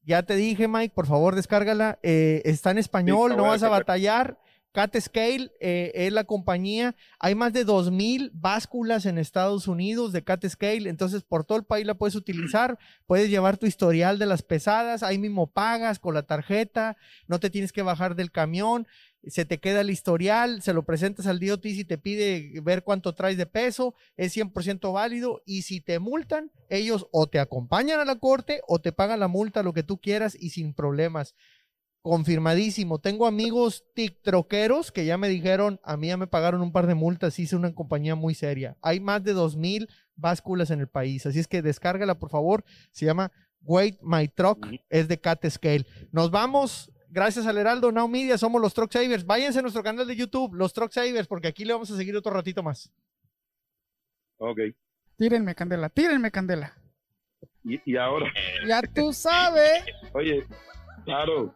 Ya 0.05 0.23
te 0.23 0.37
dije, 0.37 0.69
Mike, 0.69 0.93
por 0.95 1.07
favor 1.07 1.35
descárgala. 1.35 1.99
Eh, 2.03 2.43
está 2.45 2.71
en 2.71 2.79
español, 2.79 3.31
no 3.37 3.43
vas 3.45 3.63
a 3.63 3.69
batallar. 3.69 4.39
Cat 4.77 4.95
Scale 5.01 5.53
eh, 5.59 5.91
es 5.95 6.13
la 6.13 6.25
compañía. 6.25 6.97
Hay 7.19 7.35
más 7.35 7.55
de 7.55 7.65
2.000 7.65 8.31
básculas 8.35 9.07
en 9.07 9.17
Estados 9.17 9.69
Unidos 9.69 10.13
de 10.13 10.23
Cat 10.23 10.47
Scale. 10.47 10.91
Entonces, 10.91 11.23
por 11.23 11.47
todo 11.47 11.57
el 11.57 11.65
país 11.65 11.87
la 11.87 11.95
puedes 11.95 12.15
utilizar. 12.15 12.79
Puedes 13.07 13.31
llevar 13.31 13.57
tu 13.57 13.65
historial 13.65 14.19
de 14.19 14.27
las 14.27 14.43
pesadas. 14.43 15.03
Ahí 15.03 15.17
mismo 15.17 15.47
pagas 15.47 15.99
con 15.99 16.13
la 16.13 16.25
tarjeta. 16.25 16.99
No 17.27 17.41
te 17.41 17.49
tienes 17.49 17.73
que 17.73 17.81
bajar 17.81 18.17
del 18.17 18.31
camión. 18.31 18.87
Se 19.27 19.47
te 19.47 19.61
queda 19.61 19.81
el 19.81 19.89
historial. 19.89 20.61
Se 20.61 20.75
lo 20.75 20.85
presentas 20.85 21.27
al 21.27 21.41
DOT 21.41 21.63
si 21.63 21.87
te 21.87 21.97
pide 21.97 22.61
ver 22.61 22.85
cuánto 22.85 23.15
traes 23.15 23.39
de 23.39 23.47
peso. 23.47 23.95
Es 24.19 24.37
100% 24.37 24.93
válido. 24.93 25.41
Y 25.47 25.63
si 25.63 25.81
te 25.81 26.01
multan, 26.01 26.53
ellos 26.69 27.07
o 27.13 27.29
te 27.29 27.39
acompañan 27.39 27.99
a 27.99 28.05
la 28.05 28.17
corte 28.17 28.61
o 28.69 28.79
te 28.79 28.93
pagan 28.93 29.21
la 29.21 29.29
multa, 29.29 29.63
lo 29.63 29.73
que 29.73 29.85
tú 29.85 29.97
quieras 30.03 30.37
y 30.39 30.51
sin 30.51 30.75
problemas 30.75 31.35
confirmadísimo. 32.07 33.01
Tengo 33.01 33.27
amigos 33.27 33.85
tiktokeros 33.93 34.93
que 34.93 35.05
ya 35.05 35.19
me 35.19 35.27
dijeron, 35.29 35.81
a 35.83 35.97
mí 35.97 36.07
ya 36.07 36.17
me 36.17 36.29
pagaron 36.29 36.61
un 36.63 36.71
par 36.71 36.87
de 36.87 36.95
multas, 36.95 37.37
hice 37.41 37.57
una 37.57 37.75
compañía 37.75 38.15
muy 38.15 38.33
seria. 38.37 38.77
Hay 38.81 39.01
más 39.01 39.25
de 39.25 39.33
2000 39.33 39.89
básculas 40.15 40.71
en 40.71 40.79
el 40.79 40.87
país, 40.87 41.27
así 41.27 41.41
es 41.41 41.49
que 41.49 41.63
descárgala 41.63 42.17
por 42.21 42.31
favor. 42.31 42.65
Se 42.93 43.05
llama 43.07 43.33
Wait 43.61 43.99
My 44.03 44.29
Truck, 44.29 44.65
es 44.89 45.09
de 45.09 45.19
Cat 45.21 45.45
Scale. 45.51 45.85
Nos 46.13 46.31
vamos. 46.31 46.93
Gracias 47.09 47.45
al 47.49 47.59
Heraldo 47.59 47.91
Now 47.91 48.07
Media, 48.07 48.39
somos 48.39 48.61
los 48.63 48.73
Truck 48.73 48.93
Savers. 48.93 49.27
Váyanse 49.27 49.59
a 49.59 49.63
nuestro 49.63 49.83
canal 49.83 50.07
de 50.07 50.15
YouTube, 50.15 50.55
los 50.55 50.73
Truck 50.73 50.93
Savers, 50.93 51.27
porque 51.27 51.49
aquí 51.49 51.65
le 51.65 51.73
vamos 51.73 51.91
a 51.91 51.97
seguir 51.97 52.17
otro 52.17 52.33
ratito 52.33 52.63
más. 52.63 52.93
Ok. 54.39 54.59
Tírenme, 55.19 55.57
Candela, 55.57 55.89
tírenme, 55.89 56.31
Candela. 56.31 56.73
Y, 57.65 57.81
y 57.85 57.97
ahora, 57.97 58.27
Ya 58.69 58.81
tú 58.83 59.13
sabes. 59.13 59.83
oye, 60.13 60.47
claro, 61.05 61.53